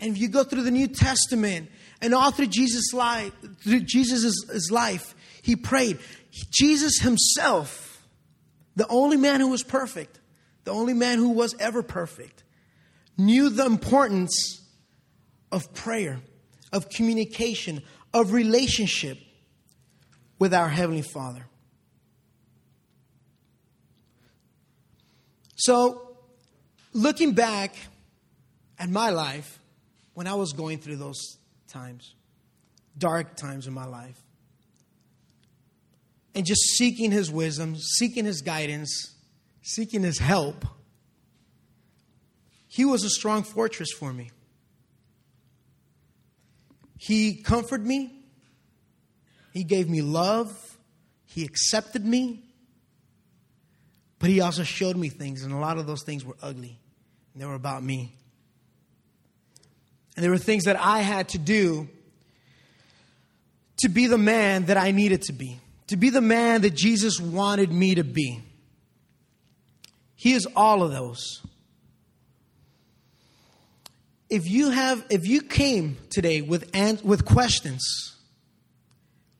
And 0.00 0.12
if 0.14 0.20
you 0.20 0.28
go 0.28 0.44
through 0.44 0.62
the 0.62 0.70
New 0.70 0.88
Testament 0.88 1.70
and 2.02 2.14
all 2.14 2.30
through 2.30 2.48
Jesus' 2.48 2.92
life, 2.92 3.32
through 3.62 3.80
Jesus' 3.80 4.70
life, 4.70 5.14
he 5.40 5.56
prayed. 5.56 5.98
Jesus 6.50 6.98
himself, 6.98 8.06
the 8.76 8.86
only 8.88 9.16
man 9.16 9.40
who 9.40 9.48
was 9.48 9.62
perfect, 9.62 10.20
the 10.64 10.72
only 10.72 10.94
man 10.94 11.18
who 11.18 11.30
was 11.30 11.54
ever 11.58 11.82
perfect, 11.82 12.44
knew 13.16 13.48
the 13.48 13.66
importance 13.66 14.60
of 15.52 15.72
prayer, 15.74 16.20
of 16.72 16.88
communication, 16.88 17.82
of 18.12 18.32
relationship 18.32 19.18
with 20.38 20.54
our 20.54 20.68
Heavenly 20.68 21.02
Father. 21.02 21.46
So, 25.56 26.16
looking 26.94 27.32
back 27.32 27.74
at 28.78 28.88
my 28.88 29.10
life, 29.10 29.58
when 30.14 30.26
I 30.26 30.34
was 30.34 30.52
going 30.52 30.78
through 30.78 30.96
those 30.96 31.38
times, 31.68 32.14
dark 32.96 33.36
times 33.36 33.66
in 33.66 33.74
my 33.74 33.84
life, 33.84 34.18
and 36.34 36.46
just 36.46 36.62
seeking 36.76 37.10
His 37.10 37.30
wisdom, 37.30 37.76
seeking 37.76 38.24
His 38.24 38.40
guidance, 38.40 39.14
seeking 39.62 40.02
His 40.02 40.18
help, 40.18 40.64
He 42.68 42.84
was 42.84 43.04
a 43.04 43.10
strong 43.10 43.42
fortress 43.42 43.92
for 43.92 44.12
me. 44.12 44.30
He 46.98 47.36
comforted 47.36 47.86
me, 47.86 48.12
He 49.52 49.64
gave 49.64 49.88
me 49.88 50.02
love, 50.02 50.78
He 51.24 51.44
accepted 51.44 52.04
me, 52.04 52.44
but 54.18 54.30
He 54.30 54.40
also 54.40 54.62
showed 54.62 54.96
me 54.96 55.08
things, 55.08 55.42
and 55.42 55.52
a 55.52 55.58
lot 55.58 55.78
of 55.78 55.86
those 55.86 56.02
things 56.04 56.24
were 56.24 56.36
ugly, 56.42 56.78
and 57.32 57.42
they 57.42 57.46
were 57.46 57.54
about 57.54 57.82
me. 57.82 58.14
And 60.16 60.24
there 60.24 60.30
were 60.30 60.38
things 60.38 60.64
that 60.64 60.76
I 60.78 61.00
had 61.00 61.30
to 61.30 61.38
do 61.38 61.88
to 63.78 63.88
be 63.88 64.06
the 64.06 64.18
man 64.18 64.66
that 64.66 64.76
I 64.76 64.90
needed 64.90 65.22
to 65.22 65.32
be 65.32 65.58
to 65.90 65.96
be 65.96 66.10
the 66.10 66.20
man 66.20 66.60
that 66.60 66.72
Jesus 66.72 67.18
wanted 67.18 67.72
me 67.72 67.96
to 67.96 68.04
be. 68.04 68.40
He 70.20 70.34
is 70.34 70.46
all 70.54 70.82
of 70.82 70.92
those. 70.92 71.40
If 74.28 74.46
you 74.50 74.68
have 74.68 75.02
if 75.08 75.26
you 75.26 75.40
came 75.40 75.96
today 76.10 76.42
with 76.42 76.70
with 77.02 77.24
questions, 77.24 77.82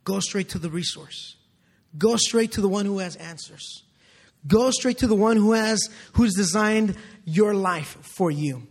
go 0.04 0.20
straight 0.20 0.48
to 0.48 0.58
the 0.58 0.70
resource. 0.70 1.36
Go 1.98 2.16
straight 2.16 2.52
to 2.52 2.62
the 2.62 2.68
one 2.68 2.86
who 2.86 2.96
has 3.00 3.14
answers. 3.16 3.82
Go 4.46 4.70
straight 4.70 4.96
to 4.98 5.06
the 5.06 5.14
one 5.14 5.36
who 5.36 5.52
has 5.52 5.90
who's 6.14 6.32
designed 6.32 6.96
your 7.26 7.52
life 7.52 7.98
for 8.00 8.30
you. 8.30 8.66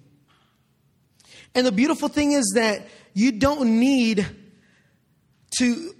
And 1.53 1.67
the 1.67 1.71
beautiful 1.71 2.09
thing 2.09 2.31
is 2.31 2.53
that 2.55 2.87
you 3.13 3.33
don't 3.33 3.79
need 3.79 4.25
to 5.59 5.93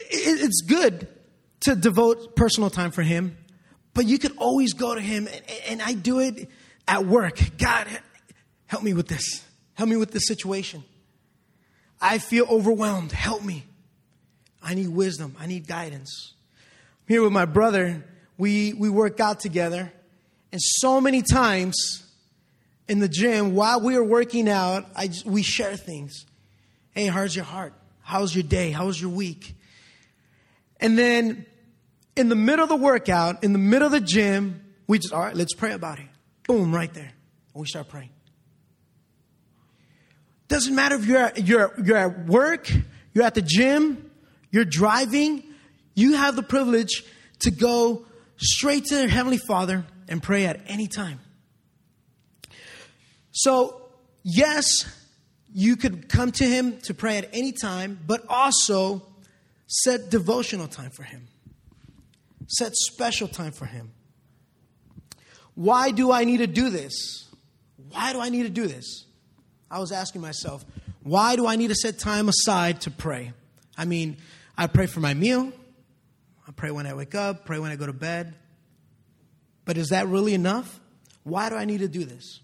it's 0.00 0.62
good 0.62 1.06
to 1.60 1.76
devote 1.76 2.34
personal 2.34 2.68
time 2.68 2.90
for 2.90 3.02
Him, 3.02 3.36
but 3.94 4.06
you 4.06 4.18
could 4.18 4.36
always 4.36 4.72
go 4.72 4.94
to 4.94 5.00
Him, 5.00 5.26
and, 5.26 5.42
and 5.68 5.82
I 5.82 5.94
do 5.94 6.20
it 6.20 6.48
at 6.88 7.06
work. 7.06 7.38
God, 7.58 7.86
help 8.66 8.82
me 8.82 8.94
with 8.94 9.08
this. 9.08 9.42
Help 9.74 9.88
me 9.88 9.96
with 9.96 10.10
this 10.10 10.26
situation. 10.26 10.84
I 12.00 12.18
feel 12.18 12.46
overwhelmed. 12.48 13.12
Help 13.12 13.42
me. 13.42 13.64
I 14.62 14.74
need 14.74 14.88
wisdom. 14.88 15.36
I 15.38 15.46
need 15.46 15.66
guidance. 15.66 16.34
I'm 17.08 17.14
here 17.14 17.22
with 17.22 17.32
my 17.32 17.44
brother. 17.44 18.04
We, 18.38 18.72
we 18.74 18.88
work 18.88 19.20
out 19.20 19.40
together. 19.40 19.92
And 20.50 20.60
so 20.60 21.00
many 21.00 21.22
times 21.22 22.04
in 22.88 22.98
the 22.98 23.08
gym, 23.08 23.54
while 23.54 23.80
we 23.80 23.96
are 23.96 24.04
working 24.04 24.48
out, 24.48 24.86
I 24.94 25.10
we 25.24 25.42
share 25.42 25.76
things. 25.76 26.26
Hey, 26.90 27.06
how's 27.06 27.34
your 27.34 27.44
heart? 27.44 27.72
How's 28.02 28.34
your 28.34 28.42
day? 28.42 28.70
How's 28.70 29.00
your 29.00 29.10
week? 29.10 29.54
And 30.78 30.98
then 30.98 31.46
in 32.16 32.28
the 32.28 32.34
middle 32.34 32.62
of 32.62 32.68
the 32.68 32.76
workout, 32.76 33.42
in 33.42 33.52
the 33.52 33.58
middle 33.58 33.86
of 33.86 33.92
the 33.92 34.00
gym, 34.00 34.62
we 34.86 34.98
just, 34.98 35.14
all 35.14 35.20
right, 35.20 35.34
let's 35.34 35.54
pray 35.54 35.72
about 35.72 35.98
it. 35.98 36.06
Boom, 36.46 36.74
right 36.74 36.92
there. 36.92 37.12
And 37.54 37.60
we 37.60 37.66
start 37.66 37.88
praying. 37.88 38.10
Doesn't 40.48 40.74
matter 40.74 40.96
if 40.96 41.06
you're 41.06 41.18
at, 41.18 41.46
you're, 41.46 41.72
you're 41.82 41.96
at 41.96 42.26
work, 42.26 42.70
you're 43.14 43.24
at 43.24 43.34
the 43.34 43.42
gym, 43.42 44.10
you're 44.50 44.66
driving, 44.66 45.42
you 45.94 46.16
have 46.16 46.36
the 46.36 46.42
privilege 46.42 47.04
to 47.40 47.50
go 47.50 48.04
straight 48.36 48.84
to 48.86 48.96
the 48.96 49.08
Heavenly 49.08 49.38
Father 49.38 49.84
and 50.08 50.22
pray 50.22 50.44
at 50.46 50.60
any 50.66 50.88
time. 50.88 51.20
So, 53.30 53.80
yes, 54.22 54.84
you 55.54 55.76
could 55.76 56.08
come 56.08 56.32
to 56.32 56.44
Him 56.44 56.78
to 56.82 56.92
pray 56.92 57.18
at 57.18 57.30
any 57.32 57.52
time, 57.52 57.98
but 58.06 58.24
also 58.28 59.02
set 59.66 60.10
devotional 60.10 60.68
time 60.68 60.90
for 60.90 61.02
Him. 61.02 61.28
Set 62.46 62.74
special 62.74 63.28
time 63.28 63.52
for 63.52 63.66
Him. 63.66 63.92
Why 65.54 65.90
do 65.90 66.12
I 66.12 66.24
need 66.24 66.38
to 66.38 66.46
do 66.46 66.70
this? 66.70 67.28
Why 67.90 68.12
do 68.12 68.20
I 68.20 68.28
need 68.28 68.44
to 68.44 68.48
do 68.48 68.66
this? 68.66 69.04
I 69.70 69.78
was 69.78 69.92
asking 69.92 70.20
myself, 70.20 70.64
why 71.02 71.36
do 71.36 71.46
I 71.46 71.56
need 71.56 71.68
to 71.68 71.74
set 71.74 71.98
time 71.98 72.28
aside 72.28 72.82
to 72.82 72.90
pray? 72.90 73.32
I 73.76 73.84
mean, 73.84 74.18
I 74.56 74.66
pray 74.66 74.86
for 74.86 75.00
my 75.00 75.14
meal, 75.14 75.52
I 76.46 76.52
pray 76.52 76.70
when 76.70 76.86
I 76.86 76.94
wake 76.94 77.14
up, 77.14 77.44
pray 77.44 77.58
when 77.58 77.70
I 77.70 77.76
go 77.76 77.86
to 77.86 77.92
bed. 77.92 78.34
But 79.64 79.76
is 79.76 79.88
that 79.88 80.08
really 80.08 80.34
enough? 80.34 80.80
Why 81.22 81.48
do 81.48 81.56
I 81.56 81.64
need 81.64 81.78
to 81.78 81.88
do 81.88 82.04
this? 82.04 82.40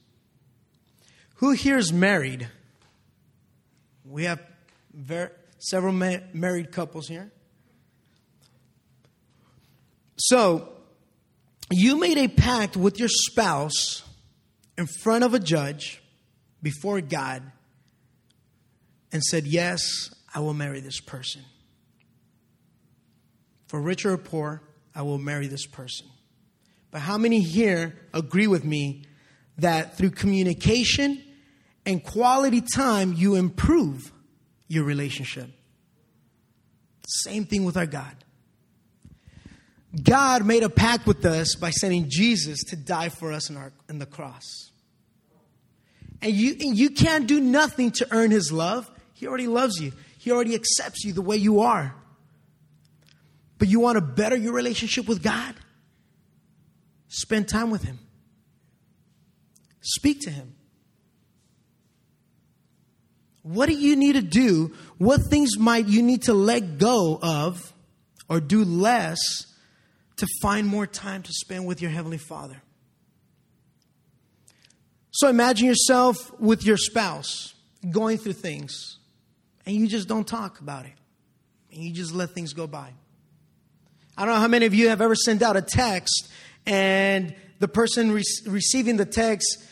Who 1.37 1.52
here 1.52 1.76
is 1.76 1.93
married? 1.93 2.49
We 4.05 4.25
have 4.25 4.40
several 5.59 5.93
ma- 5.93 6.19
married 6.33 6.73
couples 6.73 7.09
here. 7.09 7.31
So, 10.18 10.68
you 11.70 11.98
made 11.98 12.18
a 12.18 12.28
pact 12.28 12.76
with 12.76 12.98
your 12.98 13.08
spouse 13.08 14.02
in 14.76 14.87
front 14.87 15.25
of 15.25 15.34
a 15.34 15.38
judge 15.38 16.02
before 16.62 17.00
God 17.00 17.42
and 19.12 19.22
said, 19.22 19.46
Yes, 19.46 20.10
I 20.34 20.40
will 20.40 20.54
marry 20.54 20.80
this 20.80 21.00
person. 21.00 21.42
For 23.68 23.80
rich 23.80 24.06
or 24.06 24.16
poor, 24.16 24.62
I 24.94 25.02
will 25.02 25.18
marry 25.18 25.46
this 25.46 25.66
person. 25.66 26.06
But 26.90 27.02
how 27.02 27.18
many 27.18 27.40
here 27.40 27.94
agree 28.14 28.46
with 28.46 28.64
me 28.64 29.04
that 29.58 29.98
through 29.98 30.10
communication 30.10 31.22
and 31.84 32.02
quality 32.02 32.62
time, 32.62 33.12
you 33.12 33.34
improve 33.34 34.10
your 34.68 34.84
relationship? 34.84 35.50
Same 37.06 37.44
thing 37.44 37.64
with 37.64 37.76
our 37.76 37.87
God. 37.87 38.25
God 40.02 40.45
made 40.45 40.62
a 40.62 40.68
pact 40.68 41.07
with 41.07 41.25
us 41.25 41.54
by 41.54 41.71
sending 41.71 42.07
Jesus 42.09 42.62
to 42.64 42.76
die 42.76 43.09
for 43.09 43.33
us 43.33 43.49
in, 43.49 43.57
our, 43.57 43.73
in 43.88 43.99
the 43.99 44.07
cross. 44.07 44.71
And 46.21 46.33
you, 46.33 46.57
and 46.61 46.76
you 46.76 46.90
can't 46.90 47.26
do 47.26 47.40
nothing 47.40 47.92
to 47.92 48.07
earn 48.11 48.30
his 48.30 48.52
love. 48.52 48.90
He 49.14 49.26
already 49.26 49.47
loves 49.47 49.80
you, 49.80 49.92
he 50.18 50.30
already 50.30 50.54
accepts 50.54 51.04
you 51.04 51.12
the 51.12 51.23
way 51.23 51.37
you 51.37 51.61
are. 51.61 51.95
But 53.59 53.68
you 53.68 53.80
want 53.80 53.97
to 53.97 54.02
better 54.02 54.37
your 54.37 54.52
relationship 54.52 55.09
with 55.09 55.23
God? 55.23 55.54
Spend 57.09 57.49
time 57.49 57.71
with 57.71 57.83
him, 57.83 57.99
speak 59.80 60.21
to 60.23 60.30
him. 60.30 60.54
What 63.42 63.66
do 63.66 63.75
you 63.75 63.97
need 63.97 64.12
to 64.12 64.21
do? 64.21 64.75
What 64.99 65.23
things 65.23 65.57
might 65.59 65.87
you 65.87 66.02
need 66.02 66.25
to 66.25 66.35
let 66.35 66.76
go 66.76 67.18
of 67.23 67.73
or 68.28 68.40
do 68.40 68.62
less 68.62 69.47
to 70.18 70.26
find 70.42 70.66
more 70.66 70.87
time 70.87 71.22
to 71.22 71.32
spend 71.32 71.66
with 71.66 71.80
your 71.80 71.90
Heavenly 71.90 72.18
Father. 72.18 72.60
So 75.10 75.28
imagine 75.28 75.66
yourself 75.66 76.16
with 76.38 76.64
your 76.64 76.76
spouse 76.76 77.54
going 77.90 78.18
through 78.18 78.34
things 78.34 78.98
and 79.66 79.75
you 79.75 79.88
just 79.88 80.06
don't 80.06 80.26
talk 80.26 80.60
about 80.60 80.87
it 80.87 80.92
and 81.72 81.82
you 81.82 81.92
just 81.92 82.12
let 82.12 82.30
things 82.30 82.52
go 82.52 82.66
by. 82.66 82.92
I 84.16 84.25
don't 84.25 84.34
know 84.34 84.40
how 84.40 84.48
many 84.48 84.66
of 84.66 84.75
you 84.75 84.88
have 84.88 85.00
ever 85.00 85.14
sent 85.14 85.42
out 85.42 85.56
a 85.56 85.62
text 85.62 86.28
and 86.66 87.34
the 87.60 87.68
person 87.68 88.12
re- 88.12 88.22
receiving 88.46 88.96
the 88.96 89.06
text 89.06 89.64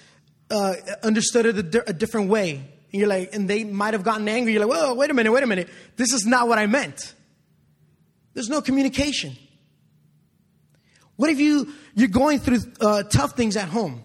uh, 0.51 0.75
understood 1.03 1.47
it 1.47 1.59
a, 1.59 1.63
di- 1.63 1.81
a 1.87 1.93
different 1.93 2.29
way. 2.29 2.53
And 2.93 3.01
you're 3.01 3.09
like, 3.09 3.35
and 3.35 3.51
they 3.51 3.65
might 3.65 3.95
have 3.95 4.05
gotten 4.05 4.29
angry. 4.29 4.53
You're 4.53 4.65
like, 4.65 4.77
whoa, 4.77 4.95
wait 4.95 5.11
a 5.11 5.15
minute, 5.15 5.33
wait 5.33 5.43
a 5.43 5.47
minute. 5.47 5.69
This 5.97 6.13
is 6.13 6.25
not 6.25 6.47
what 6.47 6.59
I 6.59 6.67
meant. 6.67 7.15
There's 8.35 8.49
no 8.49 8.63
communication. 8.63 9.37
What 11.17 11.31
if 11.31 11.41
you, 11.41 11.73
you're 11.95 12.09
going 12.09 12.41
through 12.41 12.59
uh, 12.81 13.03
tough 13.05 13.33
things 13.33 13.57
at 13.57 13.69
home 13.69 14.03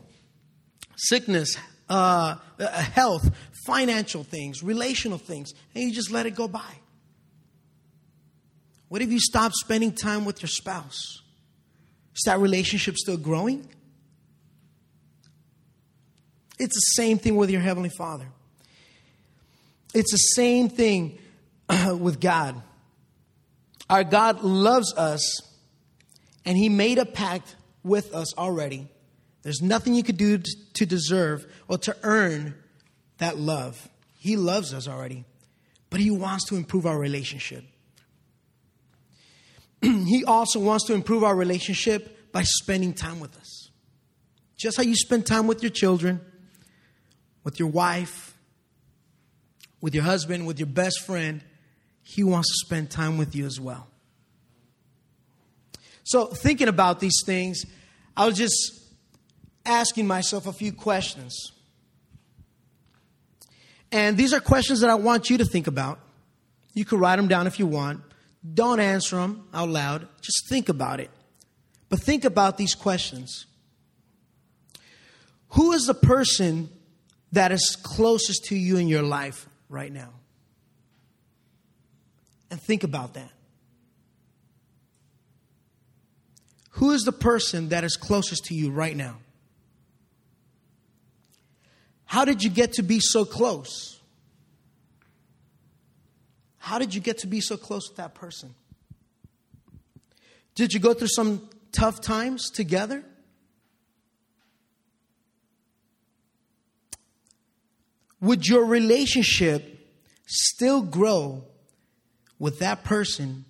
sickness, 0.95 1.57
uh, 1.89 2.35
uh, 2.59 2.67
health, 2.67 3.29
financial 3.65 4.23
things, 4.23 4.61
relational 4.61 5.17
things, 5.17 5.53
and 5.73 5.83
you 5.83 5.91
just 5.91 6.11
let 6.11 6.25
it 6.25 6.35
go 6.35 6.47
by? 6.47 6.73
What 8.87 9.01
if 9.01 9.11
you 9.11 9.19
stop 9.19 9.53
spending 9.53 9.93
time 9.93 10.25
with 10.25 10.41
your 10.41 10.49
spouse? 10.49 11.21
Is 12.13 12.23
that 12.25 12.39
relationship 12.39 12.97
still 12.97 13.17
growing? 13.17 13.67
It's 16.59 16.75
the 16.75 17.01
same 17.01 17.17
thing 17.17 17.37
with 17.37 17.49
your 17.49 17.61
Heavenly 17.61 17.89
Father. 17.97 18.27
It's 19.93 20.11
the 20.11 20.17
same 20.17 20.69
thing 20.69 21.17
with 21.97 22.19
God. 22.19 22.61
Our 23.89 24.03
God 24.03 24.41
loves 24.41 24.93
us, 24.95 25.41
and 26.45 26.57
He 26.57 26.69
made 26.69 26.97
a 26.97 27.05
pact 27.05 27.55
with 27.83 28.13
us 28.13 28.37
already. 28.37 28.87
There's 29.43 29.61
nothing 29.61 29.95
you 29.95 30.03
could 30.03 30.17
do 30.17 30.37
to 30.73 30.85
deserve 30.85 31.45
or 31.67 31.77
to 31.79 31.95
earn 32.03 32.55
that 33.17 33.37
love. 33.37 33.89
He 34.13 34.37
loves 34.37 34.73
us 34.73 34.87
already, 34.87 35.25
but 35.89 35.99
He 35.99 36.11
wants 36.11 36.45
to 36.49 36.55
improve 36.55 36.85
our 36.85 36.97
relationship. 36.97 37.63
he 39.81 40.23
also 40.25 40.59
wants 40.59 40.85
to 40.85 40.93
improve 40.93 41.23
our 41.23 41.35
relationship 41.35 42.31
by 42.31 42.43
spending 42.43 42.93
time 42.93 43.19
with 43.19 43.35
us. 43.37 43.69
Just 44.57 44.77
how 44.77 44.83
you 44.83 44.95
spend 44.95 45.25
time 45.25 45.47
with 45.47 45.63
your 45.63 45.71
children, 45.71 46.21
with 47.43 47.59
your 47.59 47.69
wife, 47.69 48.37
with 49.81 49.95
your 49.95 50.03
husband, 50.03 50.45
with 50.45 50.59
your 50.59 50.67
best 50.67 51.01
friend, 51.01 51.41
He 52.03 52.23
wants 52.23 52.49
to 52.49 52.65
spend 52.65 52.91
time 52.91 53.17
with 53.17 53.35
you 53.35 53.45
as 53.45 53.59
well. 53.59 53.87
So, 56.03 56.25
thinking 56.25 56.67
about 56.67 56.99
these 56.99 57.21
things, 57.25 57.65
I 58.15 58.25
was 58.25 58.37
just 58.37 58.81
asking 59.65 60.07
myself 60.07 60.47
a 60.47 60.53
few 60.53 60.71
questions. 60.73 61.51
And 63.91 64.17
these 64.17 64.33
are 64.33 64.39
questions 64.39 64.79
that 64.81 64.89
I 64.89 64.95
want 64.95 65.29
you 65.29 65.37
to 65.37 65.45
think 65.45 65.67
about. 65.67 65.99
You 66.73 66.85
can 66.85 66.99
write 66.99 67.17
them 67.17 67.27
down 67.27 67.47
if 67.47 67.59
you 67.59 67.67
want. 67.67 68.01
Don't 68.53 68.79
answer 68.79 69.17
them 69.17 69.47
out 69.53 69.69
loud, 69.69 70.07
just 70.21 70.49
think 70.49 70.69
about 70.69 70.99
it. 70.99 71.11
But 71.89 71.99
think 71.99 72.23
about 72.23 72.57
these 72.57 72.73
questions 72.73 73.45
Who 75.49 75.73
is 75.73 75.85
the 75.85 75.93
person 75.93 76.69
that 77.33 77.51
is 77.51 77.77
closest 77.81 78.45
to 78.45 78.55
you 78.55 78.77
in 78.77 78.87
your 78.87 79.03
life 79.03 79.47
right 79.69 79.91
now? 79.91 80.09
And 82.49 82.59
think 82.59 82.83
about 82.83 83.13
that. 83.13 83.31
Who 86.71 86.91
is 86.91 87.03
the 87.03 87.11
person 87.11 87.69
that 87.69 87.83
is 87.83 87.95
closest 87.95 88.45
to 88.45 88.53
you 88.53 88.71
right 88.71 88.95
now? 88.95 89.17
How 92.05 92.25
did 92.25 92.43
you 92.43 92.49
get 92.49 92.73
to 92.73 92.83
be 92.83 92.99
so 92.99 93.23
close? 93.23 93.99
How 96.57 96.77
did 96.79 96.93
you 96.93 97.01
get 97.01 97.19
to 97.19 97.27
be 97.27 97.41
so 97.41 97.57
close 97.57 97.89
with 97.89 97.97
that 97.97 98.13
person? 98.13 98.53
Did 100.55 100.73
you 100.73 100.79
go 100.79 100.93
through 100.93 101.07
some 101.07 101.49
tough 101.71 102.01
times 102.01 102.49
together? 102.49 103.03
Would 108.19 108.47
your 108.47 108.65
relationship 108.65 109.89
still 110.27 110.81
grow 110.81 111.45
with 112.37 112.59
that 112.59 112.83
person 112.83 113.45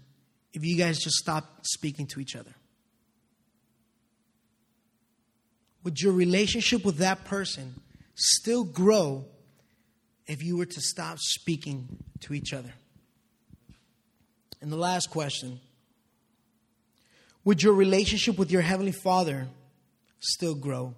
if 0.53 0.63
you 0.63 0.77
guys 0.77 0.99
just 0.99 1.17
stopped 1.17 1.67
speaking 1.67 2.07
to 2.07 2.19
each 2.19 2.35
other? 2.35 2.53
Would 5.83 5.99
your 5.99 6.13
relationship 6.13 6.85
with 6.85 6.97
that 6.97 7.25
person 7.25 7.81
still 8.15 8.63
grow 8.63 9.25
if 10.27 10.43
you 10.43 10.57
were 10.57 10.65
to 10.65 10.81
stop 10.81 11.17
speaking 11.19 11.87
to 12.21 12.33
each 12.33 12.53
other? 12.53 12.73
And 14.61 14.71
the 14.71 14.77
last 14.77 15.09
question 15.09 15.59
Would 17.43 17.63
your 17.63 17.73
relationship 17.73 18.37
with 18.37 18.51
your 18.51 18.61
Heavenly 18.61 18.91
Father 18.91 19.47
still 20.19 20.55
grow 20.55 20.93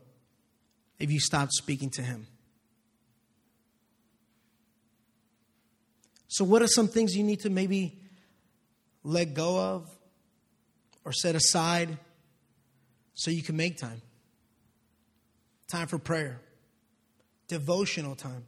if 0.99 1.11
you 1.11 1.19
stopped 1.19 1.53
speaking 1.53 1.89
to 1.91 2.01
Him? 2.01 2.27
So, 6.27 6.43
what 6.43 6.61
are 6.61 6.67
some 6.67 6.87
things 6.87 7.15
you 7.15 7.23
need 7.23 7.41
to 7.41 7.49
maybe 7.49 7.99
let 9.03 9.33
go 9.33 9.59
of 9.59 9.89
or 11.05 11.13
set 11.13 11.35
aside 11.35 11.97
so 13.13 13.31
you 13.31 13.43
can 13.43 13.55
make 13.55 13.77
time? 13.77 14.01
Time 15.73 15.87
for 15.87 15.97
prayer, 15.97 16.39
devotional 17.47 18.15
time, 18.15 18.45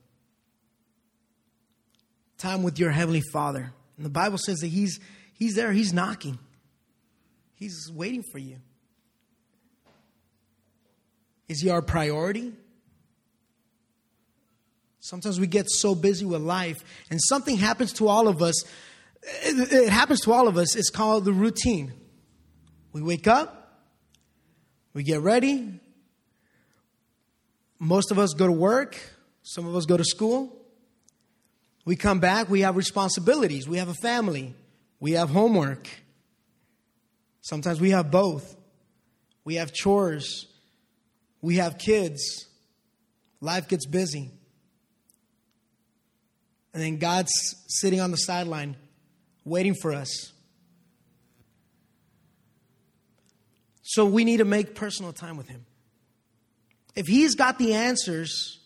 time 2.38 2.62
with 2.62 2.78
your 2.78 2.92
Heavenly 2.92 3.24
Father. 3.34 3.74
And 3.98 4.06
the 4.06 4.12
Bible 4.12 4.38
says 4.38 4.60
that 4.60 4.68
He's, 4.68 5.00
he's 5.34 5.56
there, 5.56 5.72
He's 5.72 5.92
knocking, 5.92 6.38
He's 7.56 7.92
waiting 7.92 8.22
for 8.32 8.38
you. 8.38 8.58
Is 11.50 11.62
He 11.62 11.72
our 11.72 11.82
priority? 11.82 12.54
Sometimes 15.00 15.40
we 15.40 15.48
get 15.48 15.66
so 15.68 15.96
busy 15.96 16.26
with 16.26 16.44
life, 16.44 16.78
and 17.10 17.20
something 17.20 17.58
happens 17.58 17.92
to 17.94 18.08
all 18.08 18.28
of 18.28 18.44
us. 18.44 18.64
It, 19.24 19.74
it 19.74 19.90
happens 19.90 20.22
to 20.22 20.32
all 20.32 20.48
of 20.48 20.58
us. 20.58 20.76
It's 20.76 20.92
called 20.92 21.26
the 21.26 21.34
routine. 21.34 21.92
We 22.94 23.02
wake 23.02 23.28
up, 23.28 23.82
we 24.94 25.02
get 25.02 25.22
ready. 25.22 25.80
Most 27.86 28.10
of 28.10 28.18
us 28.18 28.34
go 28.34 28.48
to 28.48 28.52
work, 28.52 29.00
some 29.44 29.68
of 29.68 29.76
us 29.76 29.86
go 29.86 29.96
to 29.96 30.04
school. 30.04 30.60
We 31.86 31.96
come 31.96 32.20
back, 32.20 32.50
we 32.50 32.62
have 32.62 32.76
responsibilities, 32.76 33.68
we 33.68 33.78
have 33.78 33.90
a 33.90 33.94
family, 33.94 34.56
we 35.00 35.12
have 35.12 35.30
homework. 35.30 35.88
Sometimes 37.42 37.80
we 37.80 37.92
have 37.92 38.10
both. 38.10 38.56
We 39.44 39.56
have 39.56 39.72
chores, 39.72 40.48
we 41.42 41.58
have 41.58 41.78
kids. 41.78 42.48
Life 43.40 43.68
gets 43.68 43.86
busy. 43.86 44.32
And 46.74 46.82
then 46.82 46.98
God's 46.98 47.30
sitting 47.68 48.02
on 48.02 48.10
the 48.10 48.18
sideline 48.18 48.78
waiting 49.44 49.76
for 49.76 49.94
us. 49.94 50.34
So 53.84 54.08
we 54.08 54.24
need 54.24 54.38
to 54.38 54.46
make 54.46 54.74
personal 54.74 55.14
time 55.14 55.38
with 55.38 55.48
Him. 55.48 55.68
If 56.96 57.08
He's 57.08 57.36
got 57.36 57.58
the 57.58 57.74
answers, 57.74 58.60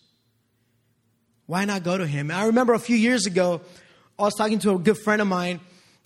why 1.46 1.64
not 1.64 1.82
go 1.82 1.98
to 1.98 2.06
Him? 2.06 2.30
I 2.30 2.44
remember 2.46 2.74
a 2.74 2.78
few 2.78 2.96
years 2.96 3.26
ago, 3.26 3.60
I 4.18 4.22
was 4.22 4.34
talking 4.34 4.58
to 4.60 4.72
a 4.72 4.78
good 4.78 4.98
friend 4.98 5.22
of 5.22 5.28
mine, 5.28 5.60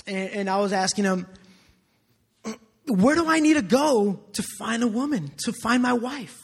and, 0.06 0.30
and 0.30 0.50
I 0.50 0.58
was 0.58 0.72
asking 0.72 1.04
him, 1.04 1.26
Where 2.86 3.16
do 3.16 3.28
I 3.28 3.40
need 3.40 3.54
to 3.54 3.62
go 3.62 4.20
to 4.32 4.42
find 4.58 4.82
a 4.82 4.86
woman, 4.86 5.32
to 5.44 5.52
find 5.62 5.82
my 5.82 5.94
wife? 5.94 6.38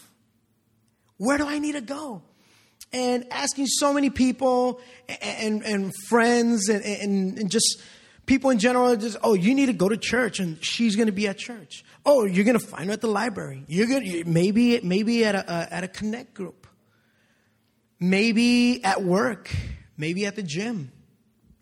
Where 1.17 1.39
do 1.39 1.47
I 1.47 1.59
need 1.59 1.73
to 1.73 1.81
go? 1.81 2.23
and 2.93 3.27
asking 3.31 3.67
so 3.67 3.93
many 3.93 4.11
people 4.11 4.81
and, 5.23 5.63
and 5.65 5.93
friends 6.09 6.69
and, 6.69 6.85
and, 6.85 7.39
and 7.39 7.51
just 7.51 7.81
people 8.31 8.51
in 8.51 8.61
general 8.61 8.95
just 8.95 9.17
oh 9.25 9.35
you 9.35 9.57
need 9.57 9.67
to 9.67 9.73
go 9.73 9.89
to 9.89 9.97
church 9.97 10.39
and 10.39 10.65
she's 10.65 10.95
going 10.95 11.07
to 11.07 11.13
be 11.13 11.27
at 11.27 11.37
church. 11.37 11.85
Oh 12.07 12.25
you're 12.27 12.45
going 12.45 12.59
to 12.59 12.65
find 12.65 12.87
her 12.87 12.93
at 12.93 13.01
the 13.01 13.09
library. 13.09 13.65
You're 13.67 13.89
going 13.89 14.09
to 14.09 14.25
maybe 14.25 14.81
maybe 14.83 15.25
at 15.25 15.35
a, 15.35 15.53
a, 15.53 15.75
at 15.75 15.83
a 15.83 15.89
connect 15.89 16.33
group. 16.35 16.69
Maybe 17.99 18.85
at 18.85 19.03
work. 19.03 19.51
Maybe 19.97 20.27
at 20.27 20.37
the 20.37 20.45
gym. 20.45 20.93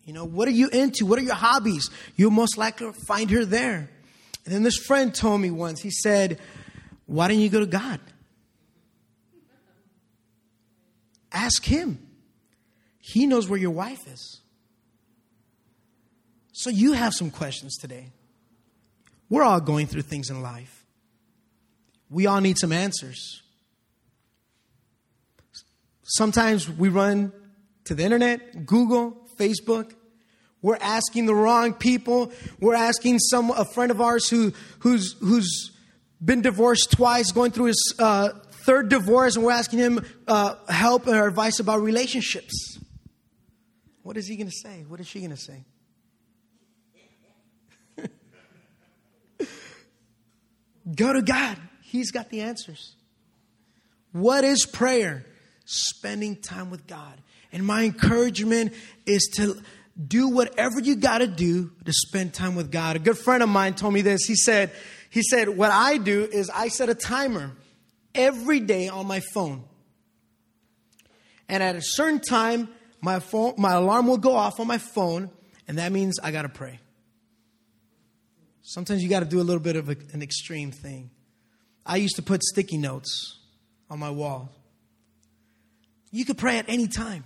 You 0.05 0.13
know 0.13 0.25
what 0.25 0.47
are 0.47 0.51
you 0.51 0.69
into? 0.69 1.07
What 1.07 1.17
are 1.17 1.23
your 1.23 1.33
hobbies? 1.33 1.89
You'll 2.15 2.29
most 2.29 2.55
likely 2.55 2.91
find 3.07 3.31
her 3.31 3.45
there. 3.45 3.89
And 4.45 4.53
then 4.53 4.61
this 4.61 4.77
friend 4.77 5.13
told 5.13 5.41
me 5.41 5.49
once 5.49 5.81
he 5.81 5.89
said 5.89 6.39
why 7.07 7.29
don't 7.29 7.39
you 7.39 7.49
go 7.49 7.61
to 7.61 7.65
god? 7.65 7.99
Ask 11.31 11.65
him. 11.65 11.97
He 12.99 13.25
knows 13.25 13.49
where 13.49 13.59
your 13.59 13.71
wife 13.71 14.07
is. 14.07 14.41
So 16.59 16.69
you 16.69 16.91
have 16.91 17.13
some 17.13 17.31
questions 17.31 17.77
today. 17.77 18.11
We're 19.29 19.43
all 19.43 19.61
going 19.61 19.87
through 19.87 20.01
things 20.01 20.29
in 20.29 20.41
life. 20.41 20.85
We 22.09 22.27
all 22.27 22.41
need 22.41 22.57
some 22.57 22.73
answers. 22.73 23.41
Sometimes 26.03 26.69
we 26.69 26.89
run 26.89 27.31
to 27.85 27.95
the 27.95 28.03
internet, 28.03 28.65
Google, 28.65 29.25
Facebook. 29.37 29.93
We're 30.61 30.79
asking 30.81 31.27
the 31.27 31.33
wrong 31.33 31.75
people. 31.75 32.33
We're 32.59 32.75
asking 32.75 33.19
some 33.19 33.51
a 33.51 33.63
friend 33.63 33.89
of 33.89 34.01
ours 34.01 34.27
who 34.27 34.51
who's 34.79 35.15
who's 35.21 35.71
been 36.21 36.41
divorced 36.41 36.91
twice, 36.91 37.31
going 37.31 37.51
through 37.51 37.67
his 37.67 37.95
uh, 37.99 38.31
third 38.65 38.89
divorce, 38.89 39.37
and 39.37 39.45
we're 39.45 39.53
asking 39.53 39.79
him 39.79 40.05
uh, 40.27 40.55
help 40.67 41.07
or 41.07 41.25
advice 41.25 41.61
about 41.61 41.81
relationships. 41.81 42.77
What 44.03 44.17
is 44.17 44.27
he 44.27 44.35
going 44.35 44.49
to 44.49 44.57
say? 44.61 44.83
What 44.89 44.99
is 44.99 45.07
she 45.07 45.19
going 45.19 45.31
to 45.31 45.37
say? 45.37 45.63
Go 50.95 51.13
to 51.13 51.21
God. 51.21 51.57
He's 51.81 52.11
got 52.11 52.29
the 52.29 52.41
answers. 52.41 52.95
What 54.11 54.43
is 54.43 54.65
prayer? 54.65 55.25
Spending 55.65 56.35
time 56.35 56.69
with 56.69 56.87
God. 56.87 57.13
And 57.51 57.65
my 57.65 57.83
encouragement 57.83 58.73
is 59.05 59.29
to 59.37 59.61
do 60.07 60.29
whatever 60.29 60.79
you 60.79 60.95
got 60.95 61.19
to 61.19 61.27
do 61.27 61.71
to 61.85 61.91
spend 61.93 62.33
time 62.33 62.55
with 62.55 62.71
God. 62.71 62.95
A 62.95 62.99
good 62.99 63.17
friend 63.17 63.43
of 63.43 63.49
mine 63.49 63.73
told 63.73 63.93
me 63.93 64.01
this. 64.01 64.23
He 64.25 64.35
said, 64.35 64.71
he 65.09 65.21
said, 65.21 65.49
what 65.49 65.71
I 65.71 65.97
do 65.97 66.23
is 66.23 66.49
I 66.49 66.69
set 66.69 66.89
a 66.89 66.95
timer 66.95 67.51
every 68.15 68.59
day 68.59 68.87
on 68.87 69.07
my 69.07 69.19
phone. 69.19 69.63
And 71.47 71.63
at 71.63 71.75
a 71.75 71.81
certain 71.81 72.19
time, 72.19 72.69
my 73.01 73.19
phone, 73.19 73.55
my 73.57 73.73
alarm 73.73 74.07
will 74.07 74.17
go 74.17 74.35
off 74.35 74.59
on 74.59 74.67
my 74.67 74.77
phone, 74.77 75.31
and 75.67 75.77
that 75.79 75.91
means 75.91 76.19
I 76.19 76.31
got 76.31 76.43
to 76.43 76.49
pray. 76.49 76.79
Sometimes 78.69 79.01
you 79.01 79.09
got 79.09 79.21
to 79.21 79.25
do 79.25 79.41
a 79.41 79.41
little 79.41 79.63
bit 79.63 79.75
of 79.75 79.89
a, 79.89 79.95
an 80.13 80.21
extreme 80.21 80.69
thing. 80.69 81.09
I 81.87 81.95
used 81.95 82.17
to 82.17 82.21
put 82.21 82.43
sticky 82.43 82.77
notes 82.77 83.39
on 83.89 83.97
my 83.97 84.11
wall. 84.11 84.51
You 86.11 86.23
could 86.23 86.37
pray 86.37 86.59
at 86.59 86.69
any 86.69 86.87
time. 86.87 87.23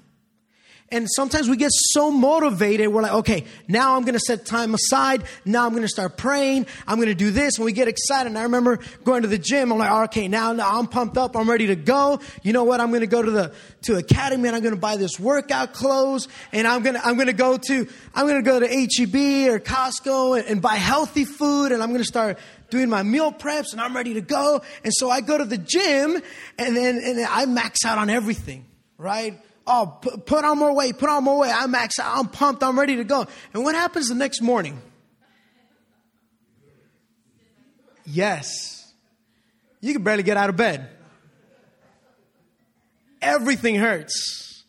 And 0.92 1.08
sometimes 1.10 1.50
we 1.50 1.58
get 1.58 1.72
so 1.74 2.12
motivated, 2.12 2.88
we're 2.90 3.02
like, 3.02 3.14
okay, 3.14 3.46
now 3.68 3.96
I'm 3.96 4.04
going 4.04 4.14
to 4.14 4.20
set 4.20 4.46
time 4.46 4.76
aside. 4.76 5.24
Now 5.44 5.66
I'm 5.66 5.72
going 5.72 5.82
to 5.82 5.88
start 5.88 6.18
praying. 6.18 6.68
I'm 6.86 6.98
going 6.98 7.08
to 7.08 7.16
do 7.16 7.32
this. 7.32 7.58
And 7.58 7.66
we 7.66 7.72
get 7.72 7.88
excited. 7.88 8.28
And 8.28 8.38
I 8.38 8.44
remember 8.44 8.78
going 9.04 9.24
to 9.24 9.28
the 9.28 9.40
gym. 9.40 9.72
I'm 9.72 9.80
like, 9.80 10.10
okay, 10.10 10.28
now, 10.28 10.54
now 10.54 10.78
I'm 10.78 10.86
pumped 10.86 11.18
up. 11.18 11.36
I'm 11.36 11.50
ready 11.50 11.68
to 11.68 11.76
go. 11.76 12.20
You 12.44 12.54
know 12.54 12.64
what? 12.64 12.80
I'm 12.80 12.90
going 12.90 13.02
to 13.02 13.08
go 13.08 13.24
to 13.24 13.32
the, 13.32 13.54
to 13.84 13.96
Academy 13.96 14.48
and 14.48 14.56
I'm 14.56 14.62
going 14.62 14.76
to 14.76 14.80
buy 14.80 14.98
this 14.98 15.20
workout 15.20 15.74
clothes. 15.74 16.28
And 16.52 16.68
I'm 16.68 16.84
going 16.84 16.96
to, 16.96 17.04
I'm 17.04 17.16
going 17.16 17.26
to 17.26 17.34
go 17.34 17.58
to, 17.58 17.88
I'm 18.14 18.28
going 18.28 18.44
to 18.44 18.48
go 18.48 18.60
to 18.60 18.68
HEB 18.68 19.52
or 19.52 19.60
Costco 19.60 20.38
and, 20.38 20.48
and 20.48 20.62
buy 20.62 20.76
healthy 20.76 21.26
food. 21.26 21.72
And 21.72 21.82
I'm 21.82 21.90
going 21.90 22.02
to 22.02 22.08
start 22.08 22.38
doing 22.70 22.90
my 22.90 23.02
meal 23.02 23.32
preps 23.32 23.72
and 23.72 23.82
I'm 23.82 23.96
ready 23.96 24.14
to 24.14 24.22
go. 24.22 24.62
And 24.84 24.94
so 24.94 25.10
I 25.10 25.22
go 25.22 25.40
to 25.40 25.46
the 25.46 25.58
gym 25.58 26.22
and 26.60 26.78
then, 26.78 27.02
and 27.04 27.20
I 27.20 27.48
max 27.48 27.84
out 27.84 27.98
on 27.98 28.12
everything, 28.12 28.66
right? 29.00 29.40
Oh, 29.66 30.00
put, 30.02 30.44
on 30.44 30.58
more 30.58 30.76
weight, 30.76 30.98
put 30.98 31.10
on 31.10 31.24
more 31.24 31.40
weight. 31.40 31.52
I'm 31.54 31.74
maxed 31.74 32.00
I'm 32.04 32.28
pumped, 32.28 32.64
I'm 32.64 32.78
ready 32.78 32.98
to 32.98 33.04
go. 33.04 33.26
And 33.54 33.64
what 33.64 33.76
happens 33.76 34.10
the 34.10 34.16
next 34.16 34.42
morning? 34.42 34.82
Yes. 38.06 38.94
You 39.82 39.94
can 39.94 40.04
barely 40.04 40.24
get 40.24 40.38
out 40.38 40.50
of 40.50 40.58
bed. 40.58 40.90
Everything 43.22 43.76
hurts. 43.76 44.64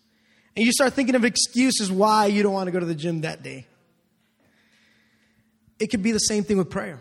And 0.56 0.64
you 0.64 0.72
start 0.72 0.92
thinking 0.92 1.16
of 1.16 1.24
excuses 1.24 1.90
why 1.90 2.26
you 2.26 2.42
don't 2.42 2.52
want 2.52 2.68
to 2.68 2.70
go 2.70 2.78
to 2.78 2.86
the 2.86 2.94
gym 2.94 3.22
that 3.22 3.42
day. 3.42 3.66
It 5.80 5.88
could 5.88 6.02
be 6.02 6.12
the 6.12 6.18
same 6.18 6.44
thing 6.44 6.56
with 6.56 6.70
prayer. 6.70 7.00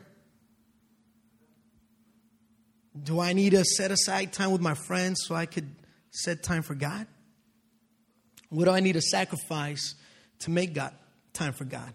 Do 3.01 3.19
I 3.19 3.33
need 3.33 3.51
to 3.51 3.63
set 3.63 3.91
aside 3.91 4.33
time 4.33 4.51
with 4.51 4.61
my 4.61 4.73
friends 4.73 5.21
so 5.25 5.35
I 5.35 5.45
could 5.45 5.75
set 6.11 6.41
time 6.43 6.63
for 6.63 6.75
God? 6.75 7.07
What 8.53 8.65
do 8.65 8.71
I 8.71 8.81
need 8.81 8.93
to 8.93 9.01
sacrifice 9.01 9.95
to 10.39 10.51
make 10.51 10.73
God 10.73 10.93
time 11.33 11.53
for 11.53 11.65
God? 11.65 11.91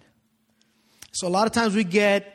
So 1.12 1.29
a 1.29 1.31
lot 1.31 1.47
of 1.47 1.53
times 1.53 1.75
we 1.75 1.85
get 1.85 2.35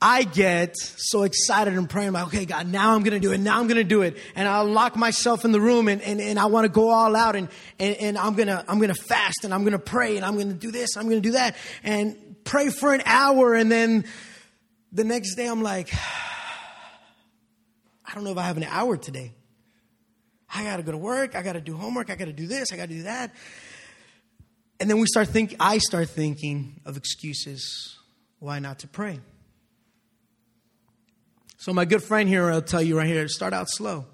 I 0.00 0.24
get 0.24 0.76
so 0.76 1.22
excited 1.22 1.72
and 1.72 1.88
praying 1.88 2.12
like, 2.12 2.26
okay, 2.26 2.44
God, 2.44 2.68
now 2.68 2.94
I'm 2.94 3.02
to 3.02 3.18
do 3.18 3.32
it. 3.32 3.38
Now 3.38 3.58
I'm 3.58 3.68
to 3.68 3.82
do 3.82 4.02
it. 4.02 4.18
And 4.34 4.46
I'll 4.46 4.66
lock 4.66 4.94
myself 4.94 5.46
in 5.46 5.52
the 5.52 5.60
room 5.60 5.88
and, 5.88 6.02
and, 6.02 6.20
and 6.20 6.38
I 6.38 6.46
want 6.46 6.66
to 6.66 6.68
go 6.68 6.90
all 6.90 7.16
out 7.16 7.34
and, 7.34 7.48
and, 7.78 7.96
and 7.96 8.18
I'm 8.18 8.36
to, 8.36 8.64
I'm 8.68 8.78
to 8.78 8.94
fast 8.94 9.42
and 9.42 9.54
I'm 9.54 9.64
to 9.64 9.78
pray 9.78 10.16
and 10.16 10.24
I'm 10.24 10.36
to 10.36 10.52
do 10.52 10.70
this. 10.70 10.98
I'm 10.98 11.08
to 11.08 11.20
do 11.20 11.32
that 11.32 11.56
and 11.82 12.36
pray 12.44 12.68
for 12.68 12.92
an 12.92 13.02
hour. 13.06 13.54
And 13.54 13.72
then 13.72 14.04
the 14.92 15.04
next 15.04 15.34
day 15.34 15.46
I'm 15.46 15.62
like, 15.62 15.94
I 18.04 18.14
don't 18.14 18.22
know 18.22 18.32
if 18.32 18.38
I 18.38 18.42
have 18.42 18.58
an 18.58 18.64
hour 18.64 18.98
today. 18.98 19.32
I 20.52 20.64
got 20.64 20.76
to 20.76 20.82
go 20.82 20.92
to 20.92 20.98
work. 20.98 21.34
I 21.34 21.42
got 21.42 21.54
to 21.54 21.60
do 21.60 21.76
homework. 21.76 22.10
I 22.10 22.14
got 22.14 22.26
to 22.26 22.32
do 22.32 22.46
this. 22.46 22.72
I 22.72 22.76
got 22.76 22.88
to 22.88 22.94
do 22.94 23.02
that. 23.04 23.34
And 24.78 24.88
then 24.90 24.98
we 24.98 25.06
start 25.06 25.28
think. 25.28 25.56
I 25.58 25.78
start 25.78 26.08
thinking 26.08 26.80
of 26.84 26.96
excuses 26.96 27.96
why 28.38 28.58
not 28.58 28.80
to 28.80 28.88
pray. 28.88 29.20
So 31.56 31.72
my 31.72 31.84
good 31.84 32.02
friend 32.02 32.28
here 32.28 32.50
will 32.50 32.62
tell 32.62 32.82
you 32.82 32.98
right 32.98 33.06
here, 33.06 33.26
start 33.28 33.52
out 33.52 33.68
slow 33.68 34.06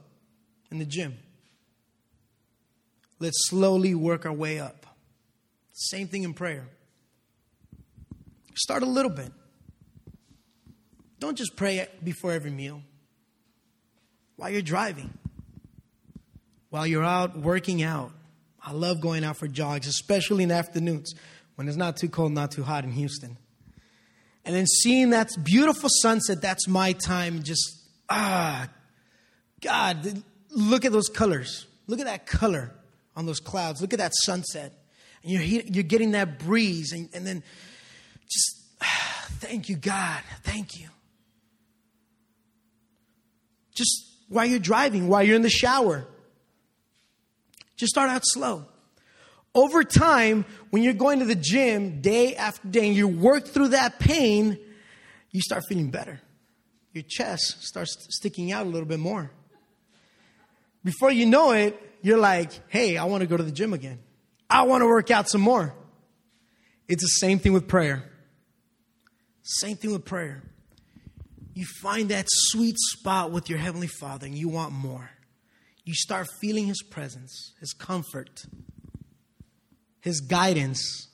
in 0.70 0.78
the 0.78 0.86
gym. 0.86 1.18
Let's 3.18 3.48
slowly 3.48 3.94
work 3.94 4.24
our 4.24 4.32
way 4.32 4.58
up. 4.58 4.86
Same 5.72 6.08
thing 6.08 6.22
in 6.22 6.34
prayer. 6.34 6.68
Start 8.54 8.82
a 8.82 8.86
little 8.86 9.10
bit. 9.10 9.32
Don't 11.18 11.36
just 11.36 11.56
pray 11.56 11.86
before 12.02 12.32
every 12.32 12.50
meal. 12.50 12.82
While 14.36 14.50
you're 14.50 14.62
driving, 14.62 15.12
while 16.72 16.86
you're 16.86 17.04
out 17.04 17.36
working 17.36 17.82
out. 17.82 18.10
I 18.64 18.72
love 18.72 19.02
going 19.02 19.24
out 19.24 19.36
for 19.36 19.46
jogs, 19.46 19.86
especially 19.86 20.42
in 20.42 20.48
the 20.48 20.54
afternoons 20.54 21.14
when 21.54 21.68
it's 21.68 21.76
not 21.76 21.98
too 21.98 22.08
cold, 22.08 22.32
not 22.32 22.50
too 22.50 22.62
hot 22.62 22.84
in 22.84 22.92
Houston. 22.92 23.36
And 24.46 24.56
then 24.56 24.66
seeing 24.66 25.10
that 25.10 25.28
beautiful 25.44 25.90
sunset, 26.00 26.40
that's 26.40 26.66
my 26.66 26.94
time. 26.94 27.42
Just, 27.42 27.78
ah, 28.08 28.70
God, 29.60 30.22
look 30.50 30.86
at 30.86 30.92
those 30.92 31.10
colors. 31.10 31.66
Look 31.88 32.00
at 32.00 32.06
that 32.06 32.24
color 32.24 32.72
on 33.16 33.26
those 33.26 33.38
clouds. 33.38 33.82
Look 33.82 33.92
at 33.92 33.98
that 33.98 34.12
sunset. 34.14 34.72
And 35.22 35.30
you're, 35.30 35.42
you're 35.42 35.84
getting 35.84 36.12
that 36.12 36.38
breeze. 36.38 36.92
And, 36.92 37.10
and 37.12 37.26
then 37.26 37.42
just, 38.30 38.62
ah, 38.80 39.26
thank 39.40 39.68
you, 39.68 39.76
God. 39.76 40.22
Thank 40.42 40.80
you. 40.80 40.88
Just 43.74 44.06
while 44.30 44.46
you're 44.46 44.58
driving, 44.58 45.08
while 45.08 45.22
you're 45.22 45.36
in 45.36 45.42
the 45.42 45.50
shower, 45.50 46.06
just 47.82 47.90
start 47.90 48.10
out 48.10 48.22
slow. 48.24 48.64
Over 49.56 49.82
time, 49.82 50.44
when 50.70 50.84
you're 50.84 50.94
going 50.94 51.18
to 51.18 51.24
the 51.24 51.34
gym 51.34 52.00
day 52.00 52.36
after 52.36 52.68
day 52.68 52.86
and 52.86 52.96
you 52.96 53.08
work 53.08 53.48
through 53.48 53.68
that 53.68 53.98
pain, 53.98 54.56
you 55.32 55.40
start 55.40 55.64
feeling 55.68 55.90
better. 55.90 56.20
Your 56.92 57.02
chest 57.06 57.64
starts 57.64 57.96
sticking 58.10 58.52
out 58.52 58.66
a 58.66 58.68
little 58.68 58.86
bit 58.86 59.00
more. 59.00 59.32
Before 60.84 61.10
you 61.10 61.26
know 61.26 61.50
it, 61.50 61.76
you're 62.02 62.18
like, 62.18 62.52
hey, 62.68 62.96
I 62.96 63.04
want 63.04 63.22
to 63.22 63.26
go 63.26 63.36
to 63.36 63.42
the 63.42 63.50
gym 63.50 63.72
again. 63.72 63.98
I 64.48 64.62
want 64.62 64.82
to 64.82 64.86
work 64.86 65.10
out 65.10 65.28
some 65.28 65.40
more. 65.40 65.74
It's 66.86 67.02
the 67.02 67.08
same 67.08 67.40
thing 67.40 67.52
with 67.52 67.66
prayer. 67.66 68.04
Same 69.42 69.76
thing 69.76 69.90
with 69.90 70.04
prayer. 70.04 70.42
You 71.54 71.66
find 71.80 72.10
that 72.10 72.26
sweet 72.28 72.76
spot 72.78 73.32
with 73.32 73.50
your 73.50 73.58
Heavenly 73.58 73.88
Father 73.88 74.26
and 74.26 74.38
you 74.38 74.48
want 74.48 74.72
more 74.72 75.10
you 75.84 75.94
start 75.94 76.28
feeling 76.40 76.66
His 76.66 76.82
presence, 76.82 77.52
His 77.60 77.72
comfort, 77.72 78.44
His 80.00 80.20
guidance, 80.20 81.08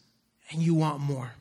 and 0.50 0.62
you 0.62 0.74
want 0.74 1.00
more. 1.00 1.32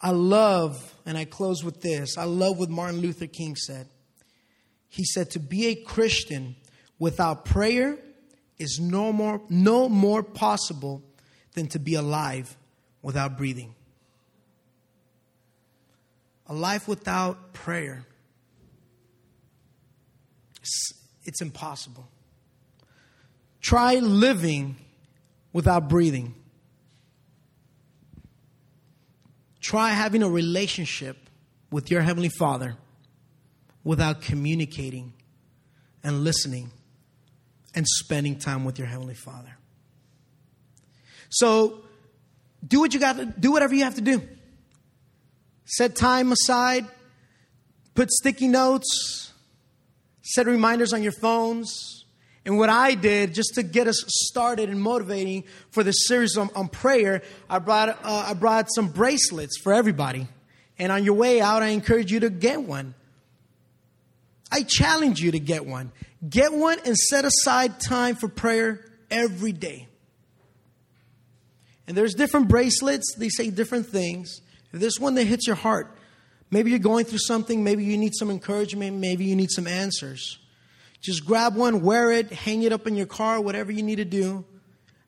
I 0.00 0.10
love, 0.10 0.94
and 1.04 1.18
I 1.18 1.24
close 1.24 1.62
with 1.62 1.82
this 1.82 2.16
I 2.16 2.24
love 2.24 2.58
what 2.58 2.70
Martin 2.70 3.00
Luther 3.00 3.26
King 3.26 3.56
said. 3.56 3.88
He 4.88 5.04
said, 5.04 5.30
To 5.30 5.38
be 5.38 5.66
a 5.66 5.74
Christian 5.74 6.56
without 6.98 7.44
prayer 7.44 7.98
is 8.58 8.80
no 8.80 9.12
more, 9.12 9.40
no 9.48 9.88
more 9.88 10.22
possible 10.22 11.02
than 11.54 11.68
to 11.68 11.78
be 11.78 11.94
alive 11.94 12.56
without 13.02 13.36
breathing. 13.36 13.74
A 16.46 16.54
life 16.54 16.88
without 16.88 17.52
prayer 17.52 18.04
it's 21.30 21.40
impossible. 21.40 22.08
Try 23.60 23.94
living 23.94 24.74
without 25.52 25.88
breathing. 25.88 26.34
Try 29.60 29.90
having 29.90 30.24
a 30.24 30.28
relationship 30.28 31.16
with 31.70 31.88
your 31.88 32.00
Heavenly 32.00 32.30
Father 32.30 32.76
without 33.84 34.22
communicating 34.22 35.12
and 36.02 36.24
listening 36.24 36.72
and 37.76 37.86
spending 37.86 38.36
time 38.36 38.64
with 38.64 38.76
your 38.76 38.88
Heavenly 38.88 39.14
Father. 39.14 39.56
So, 41.28 41.84
do 42.66 42.80
what 42.80 42.92
you 42.92 42.98
got 42.98 43.18
to 43.18 43.26
do, 43.26 43.52
whatever 43.52 43.72
you 43.72 43.84
have 43.84 43.94
to 43.94 44.00
do. 44.00 44.20
Set 45.64 45.94
time 45.94 46.32
aside, 46.32 46.88
put 47.94 48.10
sticky 48.10 48.48
notes, 48.48 49.32
set 50.22 50.46
reminders 50.46 50.92
on 50.92 51.02
your 51.02 51.12
phones. 51.12 52.04
And 52.44 52.56
what 52.58 52.70
I 52.70 52.94
did, 52.94 53.34
just 53.34 53.54
to 53.54 53.62
get 53.62 53.86
us 53.86 54.02
started 54.06 54.70
and 54.70 54.80
motivating 54.80 55.44
for 55.70 55.84
this 55.84 56.06
series 56.06 56.36
on, 56.36 56.48
on 56.54 56.68
prayer, 56.68 57.22
I 57.48 57.58
brought, 57.58 57.90
uh, 57.90 58.26
I 58.28 58.34
brought 58.34 58.72
some 58.74 58.88
bracelets 58.88 59.58
for 59.58 59.72
everybody. 59.72 60.26
And 60.78 60.90
on 60.90 61.04
your 61.04 61.14
way 61.14 61.40
out, 61.40 61.62
I 61.62 61.68
encourage 61.68 62.10
you 62.10 62.20
to 62.20 62.30
get 62.30 62.62
one. 62.62 62.94
I 64.50 64.62
challenge 64.62 65.20
you 65.20 65.32
to 65.32 65.38
get 65.38 65.66
one. 65.66 65.92
Get 66.28 66.52
one 66.52 66.78
and 66.84 66.96
set 66.96 67.24
aside 67.24 67.80
time 67.80 68.16
for 68.16 68.28
prayer 68.28 68.84
every 69.10 69.52
day. 69.52 69.88
And 71.86 71.96
there's 71.96 72.14
different 72.14 72.48
bracelets, 72.48 73.14
they 73.16 73.28
say 73.28 73.50
different 73.50 73.86
things. 73.86 74.40
If 74.72 74.80
there's 74.80 75.00
one 75.00 75.14
that 75.16 75.24
hits 75.24 75.46
your 75.46 75.56
heart, 75.56 75.96
Maybe 76.50 76.70
you're 76.70 76.80
going 76.80 77.04
through 77.04 77.18
something, 77.18 77.62
maybe 77.62 77.84
you 77.84 77.96
need 77.96 78.12
some 78.14 78.30
encouragement, 78.30 78.96
maybe 78.96 79.24
you 79.24 79.36
need 79.36 79.50
some 79.50 79.66
answers. 79.66 80.38
Just 81.00 81.24
grab 81.24 81.54
one, 81.54 81.82
wear 81.82 82.10
it, 82.10 82.32
hang 82.32 82.62
it 82.62 82.72
up 82.72 82.86
in 82.86 82.96
your 82.96 83.06
car, 83.06 83.40
whatever 83.40 83.72
you 83.72 83.82
need 83.82 83.96
to 83.96 84.04
do. 84.04 84.44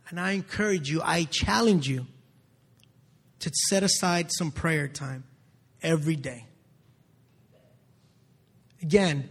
And 0.09 0.21
I 0.21 0.33
encourage 0.33 0.91
you, 0.91 1.03
I 1.03 1.25
challenge 1.25 1.89
you 1.89 2.07
to 3.41 3.51
set 3.69 3.83
aside 3.83 4.31
some 4.31 4.51
prayer 4.53 4.87
time 4.87 5.25
every 5.83 6.17
day. 6.17 6.47
Again, 8.81 9.29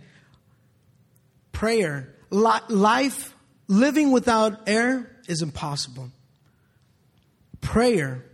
prayer, 1.51 2.13
life, 2.29 3.35
living 3.67 4.11
without 4.11 4.67
air 4.67 5.15
is 5.27 5.41
impossible. 5.41 6.11
Prayer, 7.61 8.25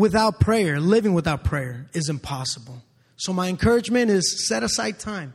without 0.00 0.40
prayer, 0.40 0.80
living 0.80 1.12
without 1.12 1.44
prayer 1.44 1.86
is 1.92 2.08
impossible. 2.08 2.82
So, 3.16 3.34
my 3.34 3.48
encouragement 3.48 4.10
is 4.10 4.48
set 4.48 4.62
aside 4.62 4.98
time, 4.98 5.34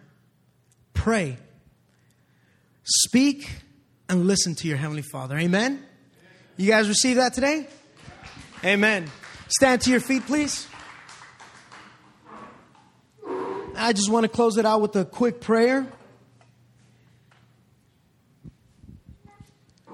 pray, 0.96 1.38
speak, 2.84 3.48
and 4.10 4.26
listen 4.26 4.56
to 4.56 4.68
your 4.68 4.78
Heavenly 4.78 5.04
Father. 5.04 5.38
Amen? 5.38 5.86
You 6.58 6.68
guys 6.68 6.88
receive 6.88 7.18
that 7.18 7.36
today? 7.36 7.68
Amen. 8.64 9.06
Stand 9.50 9.82
to 9.82 9.92
your 9.92 10.00
feet, 10.00 10.26
please. 10.26 10.68
I 13.78 13.94
just 13.94 14.10
want 14.10 14.24
to 14.24 14.30
close 14.30 14.58
it 14.58 14.66
out 14.66 14.82
with 14.82 14.96
a 14.96 15.06
quick 15.06 15.42
prayer. 15.42 15.86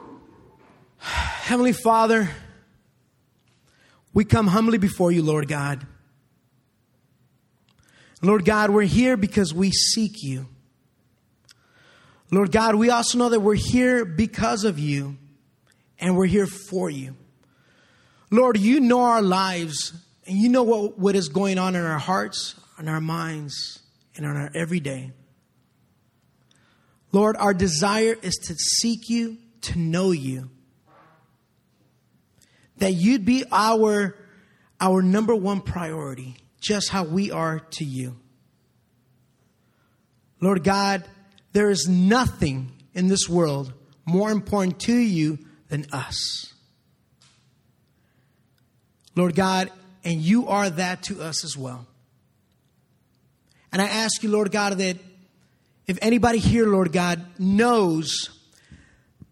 Heavenly 1.00 1.74
Father, 1.74 2.30
we 4.14 4.26
come 4.26 4.48
humbly 4.48 4.78
before 4.78 5.12
you, 5.12 5.24
Lord 5.24 5.48
God. 5.48 5.86
Lord 8.22 8.46
God, 8.46 8.70
we're 8.70 8.84
here 8.84 9.18
because 9.18 9.54
we 9.54 9.72
seek 9.72 10.22
you. 10.22 10.48
Lord 12.30 12.52
God, 12.52 12.76
we 12.76 12.90
also 12.90 13.18
know 13.18 13.30
that 13.30 13.40
we're 13.40 13.56
here 13.56 14.06
because 14.06 14.64
of 14.64 14.80
you 14.80 15.18
and 16.00 16.16
we're 16.16 16.28
here 16.28 16.48
for 16.48 16.90
you. 16.90 17.16
Lord, 18.30 18.58
you 18.58 18.80
know 18.80 19.02
our 19.02 19.22
lives 19.22 19.94
and 20.26 20.38
you 20.38 20.50
know 20.50 20.64
what, 20.64 20.98
what 20.98 21.16
is 21.16 21.30
going 21.30 21.58
on 21.58 21.76
in 21.76 21.84
our 21.84 22.00
hearts, 22.00 22.56
in 22.80 22.88
our 22.88 23.02
minds, 23.02 23.80
and 24.16 24.26
in 24.26 24.32
our 24.32 24.52
everyday. 24.56 25.12
Lord, 27.12 27.36
our 27.38 27.54
desire 27.54 28.16
is 28.22 28.36
to 28.48 28.56
seek 28.56 29.10
you, 29.10 29.38
to 29.62 29.78
know 29.78 30.12
you. 30.12 30.50
That 32.82 32.94
you'd 32.94 33.26
be 33.26 33.46
our, 33.52 34.16
our 34.80 35.04
number 35.04 35.36
one 35.36 35.62
priority, 35.62 36.36
just 36.60 36.90
how 36.90 37.04
we 37.04 37.30
are 37.30 37.60
to 37.60 37.86
you. 37.86 38.18
Lord 40.40 40.64
God, 40.64 41.04
there 41.54 41.70
is 41.70 41.88
nothing 41.88 42.72
in 42.96 43.08
this 43.08 43.30
world 43.30 43.72
more 44.04 44.32
important 44.32 44.80
to 44.80 44.96
you 44.96 45.38
than 45.70 45.86
us. 45.94 46.52
Lord 49.16 49.36
God, 49.36 49.70
and 50.04 50.20
you 50.20 50.48
are 50.48 50.68
that 50.72 51.04
to 51.04 51.22
us 51.22 51.46
as 51.46 51.56
well. 51.56 51.86
And 53.72 53.80
I 53.80 53.86
ask 53.86 54.24
you, 54.24 54.32
Lord 54.32 54.52
God, 54.52 54.80
that 54.80 54.98
if 55.86 56.00
anybody 56.02 56.40
here, 56.40 56.66
Lord 56.66 56.92
God, 56.92 57.24
knows 57.38 58.32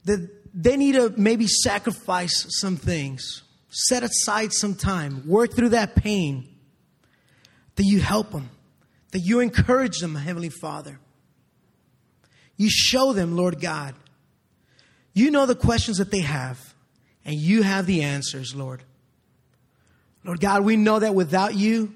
that 0.06 0.39
they 0.54 0.78
need 0.78 0.94
to 0.94 1.14
maybe 1.16 1.48
sacrifice 1.48 2.46
some 2.60 2.76
things, 2.76 3.44
set 3.70 4.04
aside 4.04 4.54
some 4.54 4.76
time, 4.76 5.28
work 5.28 5.54
through 5.54 5.70
that 5.70 5.96
pain, 5.96 6.48
that 7.76 7.84
you 7.84 8.00
help 8.00 8.32
them, 8.32 8.50
that 9.12 9.20
you 9.20 9.40
encourage 9.40 10.00
them, 10.00 10.16
Heavenly 10.16 10.50
Father. 10.50 11.00
You 12.58 12.70
show 12.70 13.14
them, 13.14 13.38
Lord 13.38 13.62
God. 13.62 13.96
You 15.14 15.32
know 15.32 15.46
the 15.46 15.56
questions 15.56 15.98
that 15.98 16.12
they 16.12 16.22
have, 16.22 16.74
and 17.26 17.36
you 17.36 17.64
have 17.64 17.86
the 17.86 18.04
answers, 18.04 18.54
Lord. 18.56 18.84
Lord 20.24 20.40
God, 20.40 20.64
we 20.64 20.76
know 20.76 21.00
that 21.00 21.16
without 21.16 21.56
you, 21.56 21.94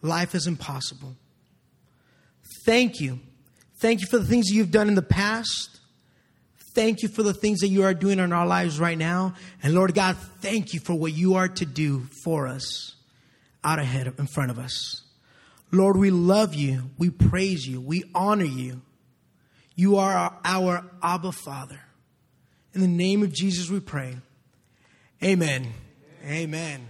life 0.00 0.34
is 0.34 0.46
impossible. 0.46 1.16
Thank 2.64 3.00
you. 3.00 3.20
Thank 3.80 4.00
you 4.00 4.06
for 4.06 4.18
the 4.18 4.26
things 4.26 4.50
you've 4.50 4.70
done 4.70 4.88
in 4.88 4.94
the 4.94 5.02
past. 5.02 5.77
Thank 6.78 7.02
you 7.02 7.08
for 7.08 7.24
the 7.24 7.34
things 7.34 7.58
that 7.58 7.66
you 7.66 7.82
are 7.82 7.92
doing 7.92 8.20
in 8.20 8.32
our 8.32 8.46
lives 8.46 8.78
right 8.78 8.96
now. 8.96 9.34
And 9.64 9.74
Lord 9.74 9.96
God, 9.96 10.16
thank 10.16 10.72
you 10.72 10.78
for 10.78 10.94
what 10.94 11.12
you 11.12 11.34
are 11.34 11.48
to 11.48 11.66
do 11.66 12.06
for 12.22 12.46
us 12.46 12.94
out 13.64 13.80
ahead 13.80 14.06
in 14.16 14.28
front 14.28 14.52
of 14.52 14.60
us. 14.60 15.02
Lord, 15.72 15.96
we 15.96 16.12
love 16.12 16.54
you. 16.54 16.90
We 16.96 17.10
praise 17.10 17.66
you. 17.66 17.80
We 17.80 18.04
honor 18.14 18.44
you. 18.44 18.82
You 19.74 19.96
are 19.96 20.12
our, 20.12 20.38
our 20.44 20.84
Abba 21.02 21.32
Father. 21.32 21.80
In 22.74 22.80
the 22.80 22.86
name 22.86 23.24
of 23.24 23.32
Jesus, 23.32 23.68
we 23.68 23.80
pray. 23.80 24.14
Amen. 25.20 25.72
Amen. 26.24 26.86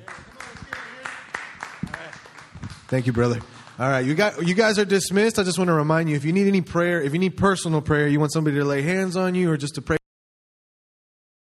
Thank 2.89 3.07
you, 3.07 3.15
brother. 3.15 3.41
All 3.81 3.89
right, 3.89 4.05
you 4.05 4.17
got 4.17 4.45
you 4.45 4.55
guys 4.55 4.77
are 4.81 4.85
dismissed. 4.85 5.39
I 5.39 5.45
just 5.45 5.57
want 5.57 5.69
to 5.69 5.75
remind 5.75 6.11
you 6.11 6.17
if 6.17 6.25
you 6.25 6.33
need 6.33 6.49
any 6.49 6.63
prayer, 6.63 7.01
if 7.01 7.13
you 7.13 7.21
need 7.21 7.37
personal 7.37 7.81
prayer, 7.81 8.09
you 8.09 8.19
want 8.19 8.33
somebody 8.33 8.57
to 8.57 8.65
lay 8.65 8.83
hands 8.83 9.17
on 9.17 9.37
you 9.37 9.53
or 9.53 9.57
just 9.57 9.77
to 9.77 9.83
pray 9.83 9.98